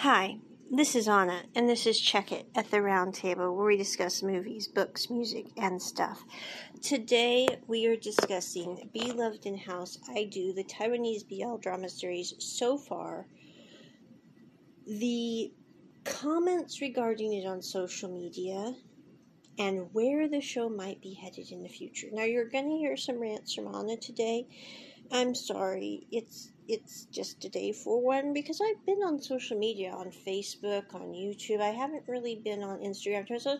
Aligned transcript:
Hi, 0.00 0.36
this 0.70 0.94
is 0.94 1.08
Anna, 1.08 1.44
and 1.54 1.66
this 1.66 1.86
is 1.86 1.98
Check 1.98 2.30
It 2.30 2.46
at 2.54 2.70
the 2.70 2.82
Round 2.82 3.14
Table, 3.14 3.56
where 3.56 3.66
we 3.66 3.78
discuss 3.78 4.22
movies, 4.22 4.68
books, 4.68 5.08
music, 5.08 5.46
and 5.56 5.80
stuff. 5.80 6.22
Today 6.82 7.48
we 7.66 7.86
are 7.86 7.96
discussing 7.96 8.90
Be 8.92 9.10
Loved 9.10 9.46
in 9.46 9.56
House 9.56 9.98
I 10.14 10.24
Do, 10.24 10.52
the 10.52 10.64
Taiwanese 10.64 11.26
BL 11.26 11.56
drama 11.56 11.88
series 11.88 12.34
so 12.38 12.76
far. 12.76 13.26
The 14.86 15.50
comments 16.04 16.82
regarding 16.82 17.32
it 17.32 17.46
on 17.46 17.62
social 17.62 18.10
media 18.10 18.74
and 19.58 19.88
where 19.94 20.28
the 20.28 20.42
show 20.42 20.68
might 20.68 21.00
be 21.00 21.14
headed 21.14 21.50
in 21.50 21.62
the 21.62 21.70
future. 21.70 22.08
Now, 22.12 22.24
you're 22.24 22.50
going 22.50 22.68
to 22.68 22.76
hear 22.76 22.98
some 22.98 23.18
rants 23.18 23.54
from 23.54 23.74
Anna 23.74 23.96
today. 23.96 24.46
I'm 25.10 25.34
sorry, 25.34 26.06
it's 26.12 26.50
it's 26.68 27.04
just 27.06 27.44
a 27.44 27.48
day 27.48 27.72
for 27.72 28.00
one 28.00 28.32
because 28.32 28.60
I've 28.60 28.84
been 28.86 29.02
on 29.02 29.20
social 29.20 29.58
media 29.58 29.90
on 29.92 30.10
Facebook, 30.10 30.94
on 30.94 31.12
YouTube. 31.12 31.60
I 31.60 31.70
haven't 31.70 32.04
really 32.06 32.36
been 32.36 32.62
on 32.62 32.78
Instagram. 32.78 33.40
So 33.40 33.58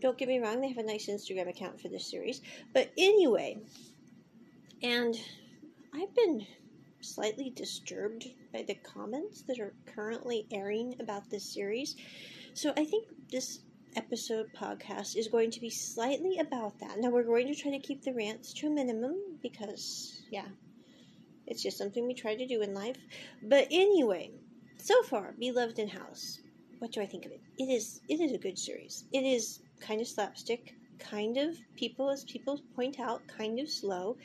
don't 0.00 0.18
get 0.18 0.28
me 0.28 0.38
wrong, 0.38 0.60
they 0.60 0.68
have 0.68 0.78
a 0.78 0.82
nice 0.82 1.06
Instagram 1.06 1.48
account 1.48 1.80
for 1.80 1.88
this 1.88 2.10
series. 2.10 2.40
But 2.72 2.90
anyway, 2.98 3.58
and 4.82 5.16
I've 5.94 6.14
been 6.14 6.46
slightly 7.00 7.50
disturbed 7.50 8.26
by 8.52 8.62
the 8.62 8.74
comments 8.74 9.42
that 9.42 9.58
are 9.58 9.74
currently 9.94 10.46
airing 10.50 10.96
about 11.00 11.30
this 11.30 11.44
series. 11.44 11.96
So 12.54 12.72
I 12.76 12.84
think 12.84 13.08
this 13.30 13.60
episode 13.96 14.46
podcast 14.54 15.16
is 15.16 15.28
going 15.28 15.50
to 15.50 15.60
be 15.60 15.70
slightly 15.70 16.38
about 16.38 16.78
that. 16.80 16.98
Now 16.98 17.10
we're 17.10 17.22
going 17.22 17.46
to 17.46 17.54
try 17.54 17.70
to 17.70 17.78
keep 17.78 18.02
the 18.02 18.12
rants 18.12 18.52
to 18.54 18.66
a 18.66 18.70
minimum 18.70 19.16
because 19.42 20.22
yeah, 20.30 20.46
it's 21.46 21.62
just 21.62 21.78
something 21.78 22.06
we 22.06 22.14
try 22.14 22.34
to 22.34 22.46
do 22.46 22.62
in 22.62 22.74
life. 22.74 22.96
But 23.42 23.68
anyway, 23.70 24.32
so 24.78 25.02
far, 25.02 25.34
Beloved 25.38 25.78
in 25.78 25.88
House. 25.88 26.40
What 26.78 26.92
do 26.92 27.00
I 27.00 27.06
think 27.06 27.24
of 27.24 27.32
it? 27.32 27.40
It 27.58 27.70
is 27.70 28.00
it 28.08 28.20
is 28.20 28.32
a 28.32 28.38
good 28.38 28.58
series. 28.58 29.04
It 29.12 29.24
is 29.24 29.60
kind 29.80 30.00
of 30.00 30.06
slapstick, 30.06 30.74
kind 30.98 31.36
of 31.38 31.56
people 31.76 32.10
as 32.10 32.24
people 32.24 32.60
point 32.74 33.00
out, 33.00 33.26
kind 33.26 33.58
of 33.58 33.70
slow, 33.70 34.16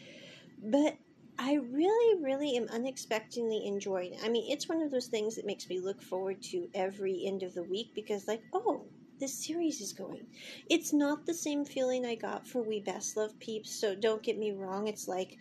but 0.63 0.97
I 1.39 1.55
really, 1.55 2.21
really 2.21 2.55
am 2.57 2.67
unexpectedly 2.67 3.65
enjoying 3.65 4.13
it. 4.13 4.19
I 4.23 4.29
mean, 4.29 4.51
it's 4.51 4.69
one 4.69 4.81
of 4.81 4.91
those 4.91 5.07
things 5.07 5.35
that 5.35 5.45
makes 5.45 5.67
me 5.67 5.79
look 5.79 6.01
forward 6.01 6.41
to 6.51 6.69
every 6.75 7.25
end 7.25 7.41
of 7.41 7.53
the 7.53 7.63
week 7.63 7.95
because, 7.95 8.27
like, 8.27 8.43
oh, 8.53 8.85
this 9.19 9.45
series 9.45 9.81
is 9.81 9.93
going. 9.93 10.27
It's 10.69 10.93
not 10.93 11.25
the 11.25 11.33
same 11.33 11.65
feeling 11.65 12.05
I 12.05 12.15
got 12.15 12.47
for 12.47 12.61
We 12.61 12.79
Best 12.79 13.17
Love 13.17 13.39
Peeps, 13.39 13.71
so 13.71 13.95
don't 13.95 14.21
get 14.21 14.37
me 14.37 14.51
wrong. 14.51 14.87
It's 14.87 15.07
like 15.07 15.37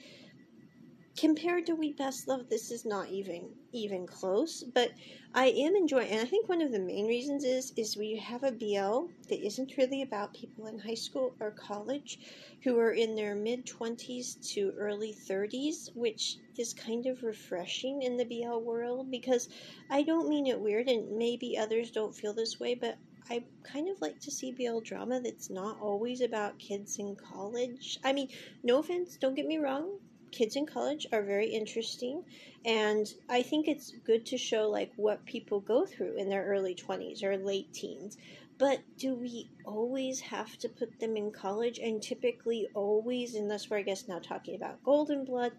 compared 1.16 1.66
to 1.66 1.74
We 1.74 1.92
Best 1.92 2.28
Love, 2.28 2.48
this 2.48 2.70
is 2.70 2.84
not 2.84 3.08
even 3.08 3.50
even 3.72 4.06
close. 4.06 4.62
But 4.62 4.92
I 5.34 5.46
am 5.46 5.74
enjoying, 5.74 6.08
and 6.08 6.20
I 6.20 6.24
think 6.24 6.48
one 6.48 6.62
of 6.62 6.70
the 6.72 6.78
main 6.78 7.06
reasons 7.06 7.44
is 7.44 7.72
is 7.76 7.96
we 7.96 8.16
have 8.16 8.44
a 8.44 8.52
BL 8.52 9.06
that 9.28 9.44
isn't 9.44 9.76
really 9.76 10.02
about 10.02 10.34
people 10.34 10.66
in 10.66 10.78
high 10.78 10.94
school 10.94 11.34
or 11.40 11.50
college 11.50 12.18
who 12.62 12.78
are 12.78 12.92
in 12.92 13.16
their 13.16 13.34
mid 13.34 13.66
twenties 13.66 14.36
to 14.52 14.72
early 14.78 15.12
thirties, 15.12 15.90
which 15.94 16.38
is 16.56 16.72
kind 16.74 17.06
of 17.06 17.22
refreshing 17.22 18.02
in 18.02 18.16
the 18.16 18.24
BL 18.24 18.58
world 18.58 19.10
because 19.10 19.48
I 19.90 20.02
don't 20.02 20.28
mean 20.28 20.46
it 20.46 20.60
weird, 20.60 20.88
and 20.88 21.18
maybe 21.18 21.58
others 21.58 21.90
don't 21.90 22.14
feel 22.14 22.34
this 22.34 22.60
way, 22.60 22.74
but 22.74 22.96
I 23.28 23.44
kind 23.64 23.88
of 23.88 24.00
like 24.00 24.20
to 24.20 24.30
see 24.30 24.52
BL 24.52 24.80
drama 24.80 25.20
that's 25.20 25.50
not 25.50 25.80
always 25.80 26.20
about 26.20 26.58
kids 26.58 26.98
in 26.98 27.16
college. 27.16 27.98
I 28.04 28.12
mean, 28.12 28.28
no 28.62 28.78
offense, 28.78 29.16
don't 29.16 29.34
get 29.34 29.46
me 29.46 29.58
wrong 29.58 29.98
kids 30.30 30.56
in 30.56 30.66
college 30.66 31.06
are 31.12 31.22
very 31.22 31.48
interesting 31.48 32.22
and 32.64 33.14
i 33.28 33.42
think 33.42 33.66
it's 33.66 33.92
good 34.04 34.24
to 34.26 34.36
show 34.36 34.68
like 34.68 34.92
what 34.96 35.24
people 35.24 35.60
go 35.60 35.84
through 35.86 36.16
in 36.16 36.28
their 36.28 36.44
early 36.44 36.74
20s 36.74 37.22
or 37.22 37.36
late 37.36 37.72
teens. 37.72 38.16
But 38.58 38.80
do 38.98 39.14
we 39.14 39.48
always 39.64 40.20
have 40.20 40.58
to 40.58 40.68
put 40.68 41.00
them 41.00 41.16
in 41.16 41.32
college? 41.32 41.78
And 41.78 42.02
typically 42.02 42.68
always 42.74 43.34
and 43.34 43.50
that's 43.50 43.70
where 43.70 43.78
i 43.78 43.82
guess 43.82 44.06
now 44.06 44.18
talking 44.18 44.54
about 44.54 44.84
golden 44.84 45.24
blood 45.24 45.52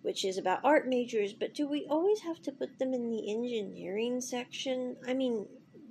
which 0.00 0.24
is 0.24 0.38
about 0.38 0.64
art 0.64 0.88
majors 0.88 1.32
but 1.34 1.54
do 1.54 1.68
we 1.68 1.86
always 1.90 2.20
have 2.20 2.40
to 2.42 2.52
put 2.52 2.78
them 2.78 2.94
in 2.94 3.10
the 3.10 3.30
engineering 3.30 4.20
section? 4.20 4.96
I 5.06 5.12
mean 5.12 5.46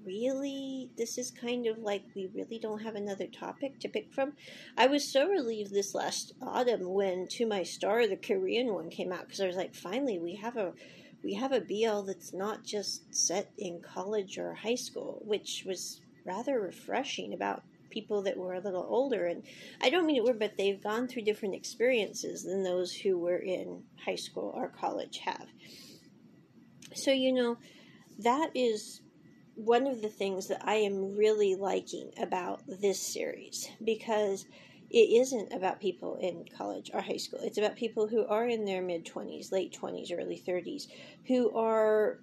really, 0.08 0.90
this 0.98 1.18
is 1.18 1.30
kind 1.30 1.68
of 1.68 1.78
like 1.78 2.04
we 2.16 2.30
really 2.34 2.58
don't 2.58 2.82
have 2.82 2.96
another 2.96 3.28
topic 3.28 3.80
to 3.80 3.90
pick 3.90 4.12
from. 4.14 4.34
I 4.78 4.88
was 4.88 5.12
so 5.12 5.28
relieved 5.28 5.72
this 5.72 5.94
last 5.94 6.34
autumn 6.42 6.94
when 6.94 7.28
To 7.32 7.46
My 7.46 7.64
Star, 7.64 8.08
the 8.08 8.16
Korean 8.16 8.74
one, 8.74 8.90
came 8.90 9.12
out 9.12 9.26
because 9.26 9.42
I 9.42 9.48
was 9.48 9.58
like, 9.58 9.76
finally, 9.76 10.18
we 10.18 10.36
have 10.36 10.56
a 10.56 10.74
we 11.24 11.34
have 11.34 11.52
a 11.52 11.62
BL 11.62 12.04
that's 12.04 12.34
not 12.34 12.64
just 12.64 13.14
set 13.14 13.52
in 13.58 13.82
college 13.82 14.38
or 14.38 14.54
high 14.54 14.76
school, 14.76 15.22
which 15.26 15.64
was 15.68 16.00
rather 16.26 16.60
refreshing 16.60 17.34
about 17.34 17.64
people 17.90 18.22
that 18.22 18.38
were 18.38 18.54
a 18.54 18.62
little 18.62 18.86
older. 18.88 19.26
And 19.26 19.44
I 19.82 19.90
don't 19.90 20.06
mean 20.06 20.18
it 20.18 20.24
were, 20.24 20.34
but 20.34 20.58
they've 20.58 20.82
gone 20.82 21.08
through 21.08 21.24
different 21.24 21.56
experiences 21.56 22.44
than 22.44 22.64
those 22.64 22.94
who 22.94 23.18
were 23.18 23.40
in 23.40 23.84
high 24.06 24.16
school 24.16 24.54
or 24.56 24.70
college 24.70 25.20
have. 25.20 25.48
So, 26.94 27.12
you 27.12 27.34
know, 27.34 27.58
that 28.20 28.52
is 28.56 29.02
one 29.58 29.88
of 29.88 30.04
the 30.04 30.10
things 30.10 30.48
that 30.48 30.62
I 30.64 30.76
am 30.76 31.16
really 31.16 31.56
liking 31.56 32.12
about 32.22 32.62
this 32.68 33.02
series 33.02 33.68
because 33.84 34.46
it 34.90 35.20
isn't 35.20 35.52
about 35.52 35.82
people 35.82 36.16
in 36.22 36.46
college 36.56 36.92
or 36.94 37.02
high 37.02 37.18
school. 37.18 37.40
It's 37.42 37.58
about 37.58 37.76
people 37.76 38.08
who 38.08 38.26
are 38.28 38.48
in 38.48 38.66
their 38.66 38.84
mid 38.84 39.04
20s, 39.04 39.52
late 39.52 39.78
20s, 39.82 40.12
early 40.16 40.42
30s, 40.48 40.88
who 41.26 41.52
are 41.58 42.20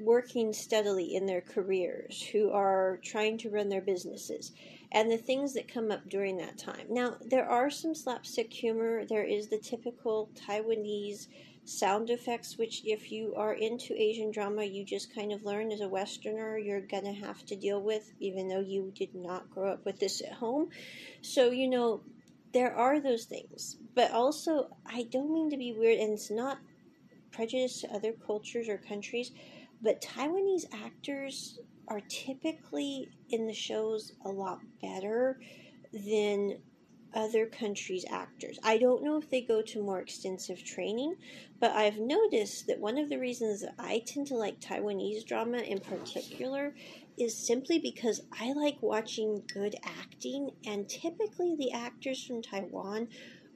working 0.00 0.52
steadily 0.52 1.14
in 1.14 1.24
their 1.26 1.40
careers, 1.40 2.20
who 2.20 2.50
are 2.50 2.98
trying 3.04 3.38
to 3.38 3.50
run 3.50 3.68
their 3.68 3.80
businesses, 3.80 4.52
and 4.90 5.10
the 5.10 5.16
things 5.16 5.54
that 5.54 5.72
come 5.72 5.90
up 5.92 6.08
during 6.08 6.36
that 6.38 6.58
time. 6.58 6.86
Now, 6.90 7.16
there 7.24 7.48
are 7.48 7.70
some 7.70 7.94
slapstick 7.94 8.52
humor. 8.52 9.04
There 9.04 9.24
is 9.24 9.48
the 9.48 9.58
typical 9.58 10.30
Taiwanese 10.34 11.28
sound 11.64 12.10
effects, 12.10 12.58
which, 12.58 12.82
if 12.84 13.12
you 13.12 13.34
are 13.36 13.54
into 13.54 13.94
Asian 13.94 14.30
drama, 14.30 14.64
you 14.64 14.84
just 14.84 15.14
kind 15.14 15.32
of 15.32 15.44
learn 15.44 15.70
as 15.70 15.80
a 15.80 15.88
Westerner, 15.88 16.58
you're 16.58 16.80
to 16.80 17.12
have 17.12 17.44
to 17.46 17.56
deal 17.56 17.80
with, 17.82 18.12
even 18.20 18.48
though 18.48 18.60
you 18.60 18.92
did 18.94 19.14
not 19.14 19.50
grow 19.50 19.72
up 19.72 19.84
with 19.84 19.98
this 19.98 20.20
at 20.22 20.32
home. 20.32 20.68
So, 21.20 21.50
you 21.50 21.68
know, 21.68 22.02
there 22.52 22.74
are 22.74 23.00
those 23.00 23.24
things. 23.24 23.76
But 23.94 24.10
also, 24.10 24.76
I 24.86 25.04
don't 25.10 25.32
mean 25.32 25.50
to 25.50 25.56
be 25.56 25.72
weird, 25.72 25.98
and 25.98 26.12
it's 26.12 26.30
not 26.30 26.58
prejudice 27.30 27.80
to 27.80 27.94
other 27.94 28.12
cultures 28.12 28.68
or 28.68 28.78
countries, 28.78 29.32
but 29.80 30.02
Taiwanese 30.02 30.66
actors 30.84 31.58
are 31.88 32.00
typically 32.08 33.08
in 33.30 33.46
the 33.46 33.54
shows 33.54 34.12
a 34.24 34.28
lot 34.28 34.58
better 34.80 35.40
than 35.92 36.58
other 37.14 37.46
countries' 37.46 38.04
actors. 38.10 38.58
I 38.62 38.78
don't 38.78 39.02
know 39.02 39.18
if 39.18 39.28
they 39.30 39.40
go 39.40 39.62
to 39.62 39.82
more 39.82 40.00
extensive 40.00 40.64
training, 40.64 41.16
but 41.60 41.72
I've 41.72 41.98
noticed 41.98 42.66
that 42.66 42.80
one 42.80 42.98
of 42.98 43.08
the 43.08 43.18
reasons 43.18 43.62
that 43.62 43.74
I 43.78 44.02
tend 44.06 44.26
to 44.28 44.36
like 44.36 44.60
Taiwanese 44.60 45.26
drama 45.26 45.58
in 45.58 45.78
particular 45.78 46.74
is 47.18 47.36
simply 47.36 47.78
because 47.78 48.22
I 48.40 48.52
like 48.52 48.82
watching 48.82 49.42
good 49.52 49.76
acting, 49.84 50.50
and 50.66 50.88
typically 50.88 51.54
the 51.56 51.72
actors 51.72 52.24
from 52.24 52.42
Taiwan 52.42 53.08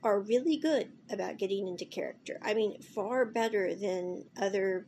are 0.02 0.20
really 0.20 0.56
good 0.56 0.92
about 1.10 1.38
getting 1.38 1.66
into 1.66 1.84
character. 1.84 2.38
I 2.42 2.54
mean, 2.54 2.80
far 2.80 3.24
better 3.24 3.74
than 3.74 4.24
other 4.40 4.86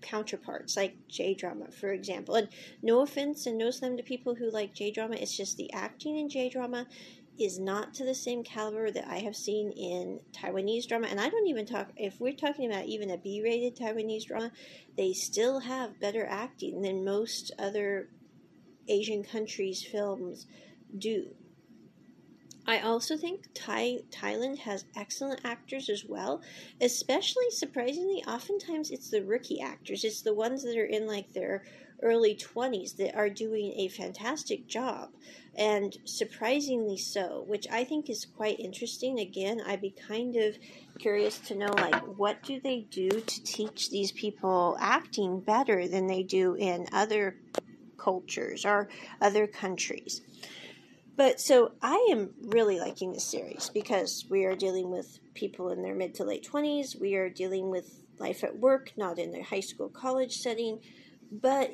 counterparts 0.00 0.76
like 0.76 0.96
J 1.08 1.34
drama, 1.34 1.70
for 1.72 1.92
example. 1.92 2.34
And 2.34 2.48
no 2.82 3.00
offense 3.00 3.46
and 3.46 3.58
no 3.58 3.70
slam 3.70 3.96
to 3.96 4.02
people 4.02 4.34
who 4.34 4.50
like 4.50 4.74
J 4.74 4.90
drama, 4.90 5.16
it's 5.16 5.36
just 5.36 5.56
the 5.56 5.72
acting 5.72 6.18
in 6.18 6.28
J 6.28 6.50
drama 6.50 6.86
is 7.38 7.58
not 7.58 7.94
to 7.94 8.04
the 8.04 8.14
same 8.14 8.44
caliber 8.44 8.90
that 8.90 9.08
I 9.08 9.18
have 9.18 9.34
seen 9.34 9.72
in 9.72 10.20
Taiwanese 10.32 10.86
drama. 10.86 11.08
And 11.08 11.20
I 11.20 11.28
don't 11.28 11.48
even 11.48 11.66
talk, 11.66 11.90
if 11.96 12.20
we're 12.20 12.32
talking 12.32 12.70
about 12.70 12.86
even 12.86 13.10
a 13.10 13.18
B 13.18 13.42
rated 13.42 13.76
Taiwanese 13.76 14.26
drama, 14.26 14.52
they 14.96 15.12
still 15.12 15.60
have 15.60 16.00
better 16.00 16.26
acting 16.26 16.82
than 16.82 17.04
most 17.04 17.52
other 17.58 18.08
Asian 18.88 19.24
countries' 19.24 19.82
films 19.82 20.46
do. 20.96 21.34
I 22.66 22.80
also 22.80 23.16
think 23.16 23.48
Thai, 23.52 23.98
Thailand 24.10 24.58
has 24.58 24.86
excellent 24.96 25.40
actors 25.44 25.90
as 25.90 26.04
well, 26.06 26.40
especially 26.80 27.50
surprisingly, 27.50 28.24
oftentimes 28.26 28.90
it's 28.90 29.10
the 29.10 29.22
rookie 29.22 29.60
actors. 29.60 30.02
It's 30.02 30.22
the 30.22 30.32
ones 30.32 30.62
that 30.62 30.76
are 30.76 30.86
in 30.86 31.06
like 31.06 31.32
their 31.32 31.64
early 32.04 32.36
20s 32.36 32.96
that 32.96 33.16
are 33.16 33.30
doing 33.30 33.72
a 33.76 33.88
fantastic 33.88 34.68
job 34.68 35.08
and 35.56 35.96
surprisingly 36.04 36.96
so 36.96 37.44
which 37.48 37.66
i 37.72 37.82
think 37.82 38.10
is 38.10 38.26
quite 38.26 38.60
interesting. 38.60 39.18
Again 39.18 39.60
i'd 39.66 39.80
be 39.80 39.94
kind 40.06 40.36
of 40.36 40.56
curious 40.98 41.38
to 41.38 41.54
know 41.54 41.72
like 41.72 42.00
what 42.18 42.42
do 42.42 42.60
they 42.60 42.86
do 42.90 43.08
to 43.08 43.44
teach 43.44 43.90
these 43.90 44.12
people 44.12 44.76
acting 44.80 45.40
better 45.40 45.88
than 45.88 46.06
they 46.06 46.22
do 46.22 46.54
in 46.54 46.86
other 46.92 47.36
cultures 47.96 48.64
or 48.64 48.88
other 49.20 49.46
countries? 49.46 50.20
But 51.16 51.40
so 51.40 51.72
i 51.80 52.08
am 52.10 52.30
really 52.42 52.78
liking 52.78 53.12
this 53.12 53.24
series 53.24 53.70
because 53.72 54.26
we 54.28 54.44
are 54.44 54.56
dealing 54.56 54.90
with 54.90 55.20
people 55.34 55.70
in 55.70 55.82
their 55.82 55.94
mid 55.94 56.14
to 56.16 56.24
late 56.24 56.46
20s 56.52 57.00
we 57.00 57.14
are 57.14 57.30
dealing 57.30 57.70
with 57.70 58.00
life 58.18 58.44
at 58.44 58.58
work 58.58 58.92
not 58.96 59.18
in 59.18 59.32
their 59.32 59.42
high 59.42 59.60
school 59.60 59.88
college 59.88 60.36
setting. 60.36 60.80
But 61.32 61.70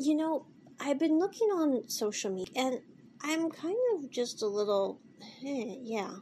you 0.00 0.14
know, 0.14 0.46
I've 0.80 0.98
been 0.98 1.18
looking 1.18 1.48
on 1.48 1.88
social 1.88 2.32
media 2.32 2.54
and 2.56 2.80
I'm 3.22 3.50
kind 3.50 3.76
of 3.94 4.10
just 4.10 4.42
a 4.42 4.46
little, 4.46 4.98
eh, 5.44 5.76
yeah, 5.82 6.14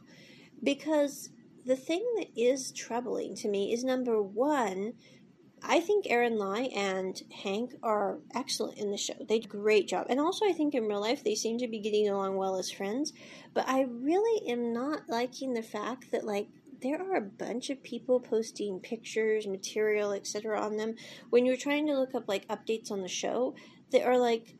because 0.61 1.29
the 1.65 1.77
thing 1.77 2.05
that 2.17 2.27
is 2.35 2.71
troubling 2.71 3.35
to 3.37 3.47
me 3.47 3.71
is 3.71 3.83
number 3.83 4.21
one, 4.21 4.93
I 5.63 5.79
think 5.79 6.05
Aaron 6.09 6.37
Lai 6.37 6.69
and 6.75 7.21
Hank 7.43 7.71
are 7.81 8.19
excellent 8.35 8.77
in 8.77 8.91
the 8.91 8.97
show. 8.97 9.13
They 9.27 9.39
do 9.39 9.45
a 9.45 9.49
great 9.49 9.87
job. 9.87 10.07
And 10.09 10.19
also, 10.19 10.45
I 10.45 10.53
think 10.53 10.73
in 10.73 10.87
real 10.87 11.01
life, 11.01 11.23
they 11.23 11.35
seem 11.35 11.57
to 11.59 11.67
be 11.67 11.79
getting 11.79 12.09
along 12.09 12.35
well 12.35 12.57
as 12.57 12.71
friends. 12.71 13.13
But 13.53 13.67
I 13.67 13.81
really 13.81 14.49
am 14.49 14.73
not 14.73 15.09
liking 15.09 15.53
the 15.53 15.63
fact 15.63 16.11
that, 16.11 16.25
like, 16.25 16.47
there 16.81 17.01
are 17.01 17.17
a 17.17 17.21
bunch 17.21 17.69
of 17.69 17.83
people 17.83 18.19
posting 18.19 18.79
pictures, 18.79 19.47
material, 19.47 20.13
etc. 20.13 20.59
on 20.59 20.77
them. 20.77 20.95
When 21.29 21.45
you're 21.45 21.57
trying 21.57 21.87
to 21.87 21.97
look 21.97 22.15
up, 22.15 22.27
like, 22.27 22.47
updates 22.47 22.91
on 22.91 23.01
the 23.01 23.07
show, 23.07 23.55
they 23.91 24.03
are 24.03 24.17
like, 24.17 24.55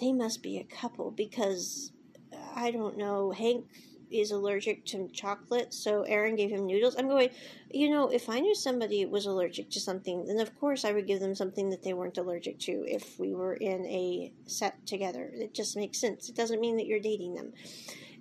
they 0.00 0.12
must 0.12 0.42
be 0.42 0.58
a 0.58 0.64
couple 0.64 1.10
because 1.10 1.92
uh, 2.32 2.36
I 2.54 2.70
don't 2.70 2.96
know, 2.96 3.30
Hank 3.32 3.66
is 4.10 4.30
allergic 4.30 4.84
to 4.86 5.08
chocolate, 5.08 5.74
so 5.74 6.02
Aaron 6.02 6.36
gave 6.36 6.50
him 6.50 6.66
noodles. 6.66 6.94
I'm 6.96 7.08
going, 7.08 7.30
you 7.70 7.90
know, 7.90 8.08
if 8.08 8.28
I 8.28 8.38
knew 8.38 8.54
somebody 8.54 9.04
was 9.06 9.26
allergic 9.26 9.70
to 9.70 9.80
something, 9.80 10.26
then 10.26 10.40
of 10.40 10.58
course 10.60 10.84
I 10.84 10.92
would 10.92 11.06
give 11.06 11.20
them 11.20 11.34
something 11.34 11.70
that 11.70 11.82
they 11.82 11.94
weren't 11.94 12.18
allergic 12.18 12.58
to 12.60 12.84
if 12.86 13.18
we 13.18 13.34
were 13.34 13.54
in 13.54 13.84
a 13.86 14.32
set 14.46 14.86
together. 14.86 15.30
It 15.34 15.54
just 15.54 15.76
makes 15.76 16.00
sense. 16.00 16.28
It 16.28 16.36
doesn't 16.36 16.60
mean 16.60 16.76
that 16.76 16.86
you're 16.86 17.00
dating 17.00 17.34
them. 17.34 17.52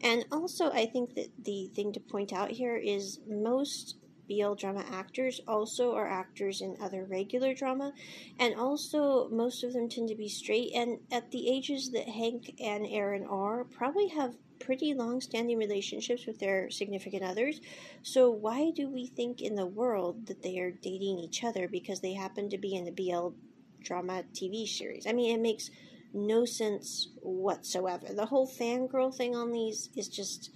And 0.03 0.25
also, 0.31 0.69
I 0.71 0.85
think 0.85 1.15
that 1.15 1.29
the 1.43 1.71
thing 1.73 1.93
to 1.93 1.99
point 1.99 2.33
out 2.33 2.51
here 2.51 2.75
is 2.75 3.19
most 3.25 3.95
BL 4.27 4.53
drama 4.55 4.83
actors 4.91 5.41
also 5.47 5.93
are 5.95 6.07
actors 6.07 6.61
in 6.61 6.77
other 6.81 7.05
regular 7.05 7.53
drama, 7.53 7.93
and 8.39 8.55
also 8.55 9.29
most 9.29 9.63
of 9.63 9.73
them 9.73 9.89
tend 9.89 10.09
to 10.09 10.15
be 10.15 10.27
straight. 10.27 10.71
And 10.75 10.99
at 11.11 11.31
the 11.31 11.49
ages 11.49 11.91
that 11.91 12.07
Hank 12.07 12.53
and 12.59 12.85
Aaron 12.87 13.25
are, 13.25 13.63
probably 13.63 14.09
have 14.09 14.35
pretty 14.59 14.93
long 14.93 15.19
standing 15.19 15.57
relationships 15.57 16.25
with 16.25 16.39
their 16.39 16.69
significant 16.69 17.23
others. 17.23 17.59
So, 18.01 18.29
why 18.29 18.71
do 18.71 18.89
we 18.89 19.07
think 19.07 19.41
in 19.41 19.55
the 19.55 19.65
world 19.65 20.27
that 20.27 20.41
they 20.41 20.59
are 20.59 20.71
dating 20.71 21.19
each 21.19 21.43
other 21.43 21.67
because 21.67 21.99
they 21.99 22.13
happen 22.13 22.49
to 22.49 22.57
be 22.57 22.75
in 22.75 22.87
a 22.87 22.91
BL 22.91 23.35
drama 23.81 24.23
TV 24.33 24.67
series? 24.67 25.05
I 25.07 25.13
mean, 25.13 25.35
it 25.35 25.41
makes 25.41 25.69
no 26.13 26.45
sense 26.45 27.09
whatsoever. 27.21 28.07
The 28.13 28.27
whole 28.27 28.47
fangirl 28.47 29.15
thing 29.15 29.35
on 29.35 29.51
these 29.51 29.89
is 29.95 30.07
just 30.07 30.51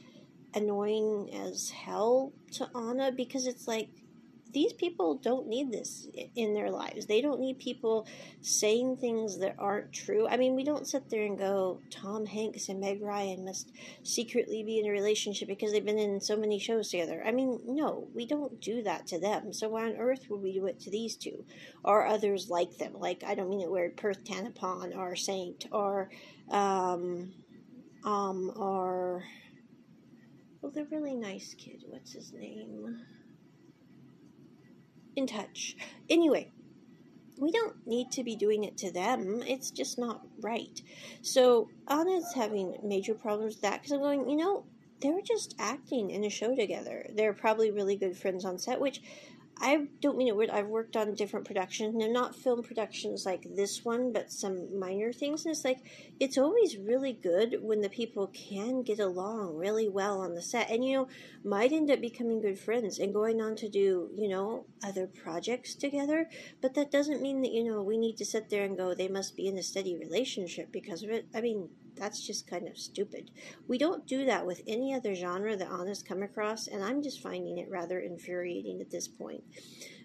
annoying 0.53 1.29
as 1.33 1.69
hell 1.69 2.31
to 2.51 2.69
Anna 2.75 3.11
because 3.11 3.47
it's 3.47 3.67
like 3.67 3.89
these 4.53 4.73
people 4.73 5.15
don't 5.15 5.47
need 5.47 5.71
this 5.71 6.07
in 6.35 6.53
their 6.53 6.69
lives. 6.71 7.05
They 7.05 7.21
don't 7.21 7.39
need 7.39 7.59
people 7.59 8.07
saying 8.41 8.97
things 8.97 9.39
that 9.39 9.55
aren't 9.59 9.91
true. 9.91 10.27
I 10.27 10.37
mean, 10.37 10.55
we 10.55 10.63
don't 10.63 10.87
sit 10.87 11.09
there 11.09 11.25
and 11.25 11.37
go, 11.37 11.81
Tom 11.89 12.25
Hanks 12.25 12.69
and 12.69 12.79
Meg 12.79 13.01
Ryan 13.01 13.45
must 13.45 13.71
secretly 14.03 14.63
be 14.63 14.79
in 14.79 14.87
a 14.87 14.91
relationship 14.91 15.47
because 15.47 15.71
they've 15.71 15.85
been 15.85 15.99
in 15.99 16.21
so 16.21 16.37
many 16.37 16.59
shows 16.59 16.89
together. 16.89 17.23
I 17.25 17.31
mean, 17.31 17.59
no, 17.65 18.07
we 18.13 18.25
don't 18.25 18.59
do 18.61 18.83
that 18.83 19.07
to 19.07 19.19
them. 19.19 19.53
So 19.53 19.69
why 19.69 19.85
on 19.85 19.97
earth 19.97 20.25
would 20.29 20.41
we 20.41 20.53
do 20.53 20.65
it 20.65 20.79
to 20.81 20.91
these 20.91 21.15
two 21.15 21.45
or 21.83 22.05
others 22.05 22.49
like 22.49 22.77
them? 22.77 22.93
Like, 22.93 23.23
I 23.25 23.35
don't 23.35 23.49
mean 23.49 23.61
it 23.61 23.71
weird, 23.71 23.97
Perth 23.97 24.23
Tanapon 24.23 24.95
or 24.95 25.15
Saint 25.15 25.65
or, 25.71 26.09
um, 26.49 27.33
um, 28.03 28.51
or, 28.55 29.23
well, 30.61 30.71
the 30.71 30.85
really 30.85 31.15
nice 31.15 31.55
kid. 31.57 31.83
What's 31.87 32.13
his 32.13 32.33
name? 32.33 32.99
In 35.17 35.27
touch. 35.27 35.75
Anyway, 36.09 36.51
we 37.39 37.51
don't 37.51 37.75
need 37.85 38.11
to 38.11 38.23
be 38.23 38.35
doing 38.35 38.63
it 38.63 38.77
to 38.77 38.91
them. 38.91 39.43
It's 39.45 39.71
just 39.71 39.99
not 39.99 40.21
right. 40.41 40.81
So 41.21 41.69
Anna's 41.87 42.33
having 42.33 42.77
major 42.83 43.13
problems 43.13 43.55
with 43.55 43.61
that 43.61 43.81
because 43.81 43.91
I'm 43.91 43.99
going, 43.99 44.29
you 44.29 44.37
know, 44.37 44.65
they 45.01 45.09
were 45.09 45.21
just 45.21 45.55
acting 45.59 46.09
in 46.09 46.23
a 46.23 46.29
show 46.29 46.55
together. 46.55 47.07
They're 47.13 47.33
probably 47.33 47.71
really 47.71 47.95
good 47.95 48.17
friends 48.17 48.45
on 48.45 48.57
set, 48.57 48.79
which 48.79 49.01
I 49.59 49.87
don't 50.01 50.17
mean 50.17 50.27
it 50.27 50.35
weird. 50.35 50.51
I've 50.51 50.67
worked 50.67 50.95
on 50.95 51.15
different 51.15 51.45
productions, 51.45 52.01
and 52.03 52.13
not 52.13 52.35
film 52.35 52.63
productions 52.63 53.25
like 53.25 53.45
this 53.55 53.83
one, 53.83 54.13
but 54.13 54.31
some 54.31 54.79
minor 54.79 55.11
things. 55.11 55.45
And 55.45 55.53
it's 55.53 55.65
like 55.65 55.79
it's 56.19 56.37
always 56.37 56.77
really 56.77 57.13
good 57.13 57.57
when 57.61 57.81
the 57.81 57.89
people 57.89 58.27
can 58.27 58.83
get 58.83 58.99
along 58.99 59.57
really 59.57 59.89
well 59.89 60.21
on 60.21 60.35
the 60.35 60.41
set, 60.41 60.69
and 60.69 60.85
you 60.85 60.97
know, 60.97 61.07
might 61.43 61.71
end 61.71 61.89
up 61.89 62.01
becoming 62.01 62.41
good 62.41 62.59
friends 62.59 62.99
and 62.99 63.13
going 63.13 63.41
on 63.41 63.55
to 63.55 63.69
do 63.69 64.09
you 64.15 64.27
know 64.27 64.65
other 64.83 65.07
projects 65.07 65.73
together. 65.75 66.29
But 66.61 66.75
that 66.75 66.91
doesn't 66.91 67.21
mean 67.21 67.41
that 67.41 67.51
you 67.51 67.63
know 67.63 67.81
we 67.81 67.97
need 67.97 68.17
to 68.17 68.25
sit 68.25 68.49
there 68.49 68.63
and 68.63 68.77
go 68.77 68.93
they 68.93 69.07
must 69.07 69.35
be 69.35 69.47
in 69.47 69.57
a 69.57 69.63
steady 69.63 69.97
relationship 69.97 70.71
because 70.71 71.03
of 71.03 71.09
it. 71.09 71.27
I 71.33 71.41
mean, 71.41 71.69
that's 71.97 72.25
just 72.25 72.47
kind 72.47 72.67
of 72.67 72.77
stupid. 72.77 73.31
We 73.67 73.77
don't 73.77 74.07
do 74.07 74.25
that 74.25 74.45
with 74.45 74.61
any 74.67 74.93
other 74.93 75.15
genre 75.15 75.55
that 75.55 75.71
Anna's 75.71 76.03
come 76.03 76.23
across, 76.23 76.67
and 76.67 76.83
I'm 76.83 77.01
just 77.01 77.21
finding 77.21 77.57
it 77.57 77.69
rather 77.69 77.99
infuriating 77.99 78.81
at 78.81 78.91
this 78.91 79.07
point. 79.07 79.43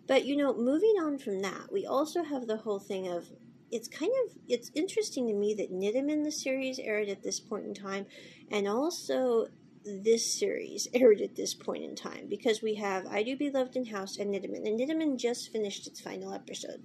But 0.07 0.25
you 0.25 0.37
know, 0.37 0.55
moving 0.55 0.95
on 1.01 1.19
from 1.19 1.41
that, 1.43 1.73
we 1.73 1.87
also 1.87 2.23
have 2.23 2.47
the 2.47 2.59
whole 2.59 2.81
thing 2.81 3.09
of 3.09 3.27
it's 3.71 3.89
kind 3.89 4.13
of 4.27 4.37
it's 4.49 4.71
interesting 4.75 5.27
to 5.29 5.35
me 5.35 5.55
that 5.55 5.73
Nidaman 5.73 6.25
the 6.25 6.33
series 6.33 6.79
aired 6.79 7.09
at 7.09 7.23
this 7.23 7.41
point 7.41 7.67
in 7.67 7.75
time, 7.75 8.07
and 8.51 8.69
also 8.69 9.47
this 9.85 10.39
series 10.39 10.89
aired 10.95 11.21
at 11.21 11.35
this 11.37 11.55
point 11.55 11.83
in 11.83 11.95
time 11.97 12.27
because 12.29 12.63
we 12.63 12.75
have 12.75 13.07
I 13.07 13.23
Do 13.23 13.37
Be 13.37 13.51
Loved 13.51 13.77
in 13.77 13.87
House 13.87 14.19
and 14.19 14.33
Nidaman, 14.33 14.67
and 14.67 14.79
Nidaman 14.79 15.19
just 15.19 15.53
finished 15.53 15.87
its 15.87 16.01
final 16.01 16.33
episode. 16.33 16.83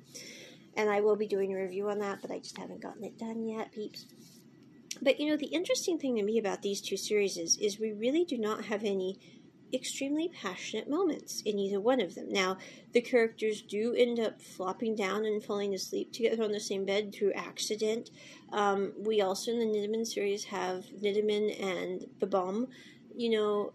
And 0.75 0.91
I 0.91 1.01
will 1.01 1.15
be 1.15 1.27
doing 1.27 1.53
a 1.53 1.57
review 1.57 1.89
on 1.89 1.97
that, 1.99 2.21
but 2.21 2.29
I 2.29 2.37
just 2.37 2.57
haven't 2.57 2.83
gotten 2.83 3.03
it 3.03 3.17
done 3.17 3.43
yet, 3.43 3.71
peeps. 3.71 4.05
But 5.01 5.19
you 5.19 5.29
know, 5.29 5.37
the 5.37 5.47
interesting 5.47 5.97
thing 5.97 6.15
to 6.15 6.23
me 6.23 6.37
about 6.37 6.61
these 6.61 6.81
two 6.81 6.97
series 6.97 7.37
is, 7.37 7.57
is 7.57 7.79
we 7.79 7.91
really 7.91 8.25
do 8.25 8.37
not 8.37 8.65
have 8.65 8.83
any 8.83 9.19
extremely 9.73 10.29
passionate 10.29 10.89
moments 10.89 11.41
in 11.41 11.59
either 11.59 11.79
one 11.79 11.99
of 11.99 12.15
them. 12.15 12.31
Now, 12.31 12.57
the 12.93 13.01
characters 13.01 13.61
do 13.61 13.93
end 13.93 14.19
up 14.19 14.41
flopping 14.41 14.95
down 14.95 15.25
and 15.25 15.43
falling 15.43 15.73
asleep 15.73 16.13
together 16.13 16.43
on 16.43 16.51
the 16.51 16.59
same 16.59 16.85
bed 16.85 17.13
through 17.13 17.33
accident. 17.33 18.09
Um, 18.53 18.93
we 18.97 19.21
also 19.21 19.51
in 19.51 19.59
the 19.59 19.65
Nidaman 19.65 20.05
series 20.05 20.45
have 20.45 20.85
Nidaman 21.01 21.61
and 21.61 22.05
Babam, 22.19 22.67
you 23.15 23.29
know, 23.31 23.73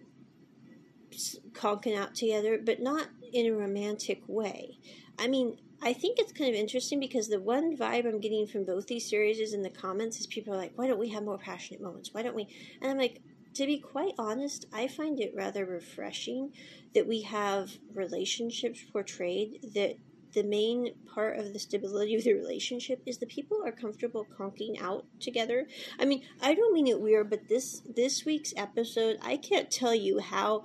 conking 1.53 1.97
out 1.97 2.15
together, 2.15 2.59
but 2.63 2.81
not 2.81 3.09
in 3.33 3.47
a 3.47 3.53
romantic 3.53 4.23
way. 4.27 4.79
I 5.19 5.29
mean, 5.29 5.59
I 5.85 5.93
think 5.93 6.19
it's 6.19 6.33
kind 6.33 6.49
of 6.49 6.55
interesting 6.55 7.01
because 7.01 7.29
the 7.29 7.41
one 7.41 7.77
vibe 7.77 8.07
I'm 8.07 8.21
getting 8.21 8.47
from 8.47 8.65
both 8.65 8.87
these 8.87 9.11
series 9.11 9.41
is 9.41 9.53
in 9.53 9.63
the 9.63 9.71
comments 9.71 10.21
is 10.21 10.29
people 10.29 10.55
are 10.55 10.59
like, 10.59 10.73
why 10.77 10.87
don't 10.87 11.01
we 11.01 11.09
have 11.09 11.25
more 11.25 11.39
passionate 11.39 11.83
moments? 11.83 12.11
Why 12.13 12.23
don't 12.23 12.37
we? 12.37 12.47
And 12.81 12.91
I'm 12.91 12.99
like, 12.99 13.21
to 13.55 13.67
be 13.67 13.79
quite 13.79 14.15
honest, 14.17 14.67
I 14.73 14.87
find 14.87 15.21
it 15.21 15.35
rather 15.37 15.67
refreshing 15.67 16.53
that 16.95 17.09
we 17.09 17.23
have 17.23 17.73
relationships 17.95 18.85
portrayed 18.93 19.59
that 19.75 19.97
the 20.35 20.45
main 20.45 20.95
part 21.15 21.39
of 21.39 21.53
the 21.53 21.59
stability 21.59 22.15
of 22.15 22.25
the 22.25 22.33
relationship 22.33 23.03
is 23.05 23.19
the 23.19 23.27
people 23.27 23.59
are 23.67 23.73
comfortable 23.73 24.27
conking 24.39 24.79
out 24.79 25.05
together. 25.21 25.67
I 25.99 26.05
mean, 26.05 26.23
I 26.41 26.55
don't 26.55 26.73
mean 26.73 26.87
it 26.87 27.01
weird, 27.01 27.29
but 27.29 27.49
this 27.49 27.83
this 27.95 28.25
week's 28.25 28.55
episode, 28.57 29.19
I 29.21 29.37
can't 29.37 29.71
tell 29.71 29.95
you 29.95 30.21
how 30.21 30.65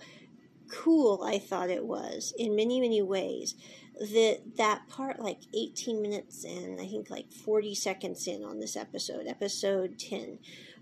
cool 0.72 1.24
I 1.24 1.40
thought 1.40 1.70
it 1.70 1.86
was 1.86 2.34
in 2.38 2.56
many 2.56 2.80
many 2.80 3.02
ways 3.02 3.56
that 4.00 4.40
that 4.58 4.88
part 4.90 5.20
like 5.20 5.40
18 5.54 6.02
minutes 6.02 6.44
in 6.44 6.78
i 6.80 6.88
think 6.88 7.10
like 7.10 7.32
40 7.32 7.74
seconds 7.76 8.28
in 8.28 8.44
on 8.44 8.60
this 8.60 8.76
episode 8.76 9.28
episode 9.28 9.98
10 9.98 10.40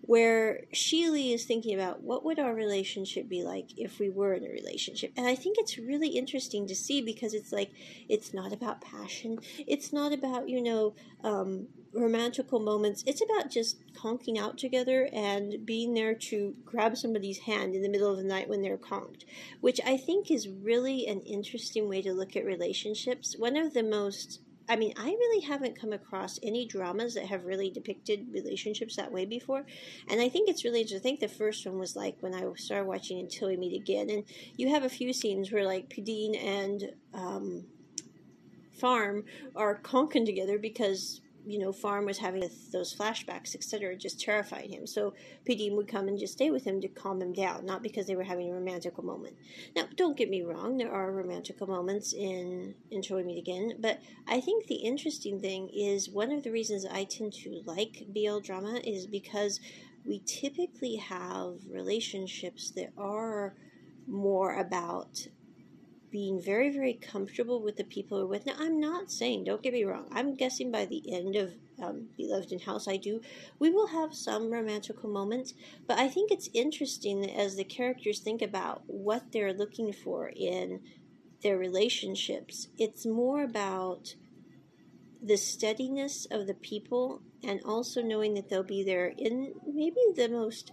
where 0.07 0.61
Sheely 0.73 1.33
is 1.33 1.45
thinking 1.45 1.73
about 1.73 2.03
what 2.03 2.23
would 2.23 2.39
our 2.39 2.53
relationship 2.53 3.27
be 3.27 3.43
like 3.43 3.77
if 3.77 3.99
we 3.99 4.09
were 4.09 4.33
in 4.33 4.45
a 4.45 4.49
relationship. 4.49 5.11
And 5.17 5.25
I 5.25 5.35
think 5.35 5.57
it's 5.57 5.77
really 5.77 6.09
interesting 6.09 6.67
to 6.67 6.75
see 6.75 7.01
because 7.01 7.33
it's 7.33 7.51
like 7.51 7.71
it's 8.07 8.33
not 8.33 8.53
about 8.53 8.81
passion. 8.81 9.39
It's 9.65 9.91
not 9.91 10.13
about, 10.13 10.47
you 10.47 10.61
know, 10.61 10.93
um, 11.23 11.67
romantical 11.95 12.59
moments. 12.59 13.03
It's 13.07 13.21
about 13.21 13.49
just 13.49 13.77
conking 13.95 14.37
out 14.37 14.57
together 14.57 15.09
and 15.13 15.65
being 15.65 15.93
there 15.93 16.13
to 16.13 16.55
grab 16.65 16.97
somebody's 16.97 17.39
hand 17.39 17.73
in 17.73 17.81
the 17.81 17.89
middle 17.89 18.11
of 18.11 18.17
the 18.17 18.23
night 18.23 18.49
when 18.49 18.61
they're 18.61 18.77
conked, 18.77 19.25
which 19.61 19.79
I 19.85 19.97
think 19.97 20.29
is 20.29 20.47
really 20.47 21.07
an 21.07 21.21
interesting 21.21 21.87
way 21.87 22.01
to 22.01 22.13
look 22.13 22.35
at 22.35 22.45
relationships. 22.45 23.35
One 23.37 23.55
of 23.55 23.73
the 23.73 23.83
most 23.83 24.41
I 24.67 24.75
mean, 24.77 24.93
I 24.97 25.05
really 25.05 25.45
haven't 25.45 25.79
come 25.79 25.93
across 25.93 26.39
any 26.41 26.65
dramas 26.65 27.13
that 27.13 27.27
have 27.27 27.45
really 27.45 27.69
depicted 27.69 28.27
relationships 28.31 28.95
that 28.95 29.11
way 29.11 29.25
before. 29.25 29.63
And 30.09 30.19
I 30.19 30.27
think 30.27 30.49
it's 30.49 30.63
really 30.63 30.81
interesting. 30.81 30.99
I 30.99 31.03
think 31.03 31.19
the 31.19 31.27
first 31.27 31.65
one 31.67 31.77
was 31.77 31.95
like 31.95 32.17
when 32.21 32.33
I 32.33 32.51
started 32.55 32.87
watching 32.87 33.19
Until 33.19 33.49
We 33.49 33.57
Meet 33.57 33.79
Again. 33.79 34.09
And 34.09 34.23
you 34.57 34.69
have 34.69 34.83
a 34.83 34.89
few 34.89 35.13
scenes 35.13 35.51
where 35.51 35.65
like 35.65 35.89
P'Dean 35.89 36.43
and 36.43 36.91
um, 37.13 37.65
Pharm 38.81 39.25
are 39.55 39.79
conking 39.79 40.25
together 40.25 40.57
because 40.57 41.21
you 41.45 41.59
know, 41.59 41.71
Pharm 41.71 42.05
was 42.05 42.17
having 42.17 42.49
those 42.71 42.95
flashbacks, 42.95 43.55
etc., 43.55 43.95
just 43.95 44.19
terrified 44.19 44.69
him. 44.69 44.87
So 44.87 45.13
P'Dean 45.47 45.75
would 45.75 45.87
come 45.87 46.07
and 46.07 46.17
just 46.17 46.33
stay 46.33 46.49
with 46.51 46.65
him 46.65 46.81
to 46.81 46.87
calm 46.87 47.21
him 47.21 47.33
down, 47.33 47.65
not 47.65 47.83
because 47.83 48.07
they 48.07 48.15
were 48.15 48.23
having 48.23 48.49
a 48.49 48.53
romantic 48.53 49.01
moment. 49.03 49.35
Now, 49.75 49.83
don't 49.95 50.17
get 50.17 50.29
me 50.29 50.41
wrong, 50.41 50.77
there 50.77 50.91
are 50.91 51.11
romantic 51.11 51.59
moments 51.65 52.13
in 52.13 52.75
We 52.91 53.23
Meet 53.23 53.39
Again, 53.39 53.73
but 53.79 53.99
I 54.27 54.41
think 54.41 54.67
the 54.67 54.75
interesting 54.75 55.39
thing 55.39 55.69
is 55.69 56.09
one 56.09 56.31
of 56.31 56.43
the 56.43 56.51
reasons 56.51 56.85
I 56.85 57.03
tend 57.03 57.33
to 57.33 57.61
like 57.65 58.05
BL 58.13 58.39
drama 58.39 58.79
is 58.83 59.07
because 59.07 59.59
we 60.05 60.21
typically 60.25 60.95
have 60.97 61.55
relationships 61.69 62.71
that 62.71 62.91
are 62.97 63.55
more 64.07 64.55
about 64.59 65.27
being 66.11 66.41
very, 66.41 66.69
very 66.69 66.93
comfortable 66.93 67.61
with 67.61 67.77
the 67.77 67.83
people 67.83 68.19
we're 68.19 68.25
with. 68.27 68.45
Now, 68.45 68.55
I'm 68.57 68.79
not 68.79 69.11
saying, 69.11 69.43
don't 69.43 69.61
get 69.61 69.73
me 69.73 69.83
wrong, 69.83 70.07
I'm 70.11 70.35
guessing 70.35 70.71
by 70.71 70.85
the 70.85 71.03
end 71.13 71.35
of 71.35 71.53
um, 71.81 72.07
Beloved 72.15 72.51
in 72.51 72.59
House 72.59 72.87
I 72.87 72.97
Do, 72.97 73.21
we 73.59 73.69
will 73.69 73.87
have 73.87 74.13
some 74.13 74.51
romantical 74.51 75.09
moments, 75.09 75.53
but 75.87 75.99
I 75.99 76.07
think 76.07 76.31
it's 76.31 76.49
interesting 76.53 77.29
as 77.29 77.55
the 77.55 77.63
characters 77.63 78.19
think 78.19 78.41
about 78.41 78.83
what 78.87 79.31
they're 79.31 79.53
looking 79.53 79.91
for 79.91 80.31
in 80.35 80.81
their 81.43 81.57
relationships. 81.57 82.69
It's 82.77 83.05
more 83.05 83.43
about 83.43 84.15
the 85.21 85.37
steadiness 85.37 86.27
of 86.29 86.47
the 86.47 86.53
people 86.53 87.21
and 87.43 87.59
also 87.65 88.01
knowing 88.01 88.35
that 88.35 88.49
they'll 88.49 88.63
be 88.63 88.83
there 88.83 89.13
in 89.17 89.53
maybe 89.65 90.01
the 90.15 90.29
most 90.29 90.71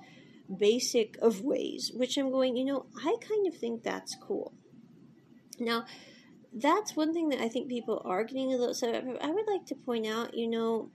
basic 0.59 1.17
of 1.19 1.43
ways, 1.43 1.91
which 1.95 2.17
I'm 2.17 2.31
going, 2.31 2.57
you 2.57 2.65
know, 2.65 2.87
I 2.97 3.17
kind 3.21 3.47
of 3.47 3.57
think 3.57 3.83
that's 3.83 4.17
cool. 4.21 4.53
Now, 5.65 5.87
that's 6.53 6.97
one 6.97 7.15
thing 7.15 7.29
that 7.31 7.41
I 7.41 7.49
think 7.49 7.69
people 7.69 8.03
are 8.05 8.25
getting 8.25 8.53
a 8.53 8.57
little. 8.57 8.75
So 8.75 8.93
I 8.93 9.31
would 9.31 9.47
like 9.47 9.67
to 9.67 9.75
point 9.75 10.07
out, 10.07 10.35
you 10.35 10.49
know, 10.49 10.91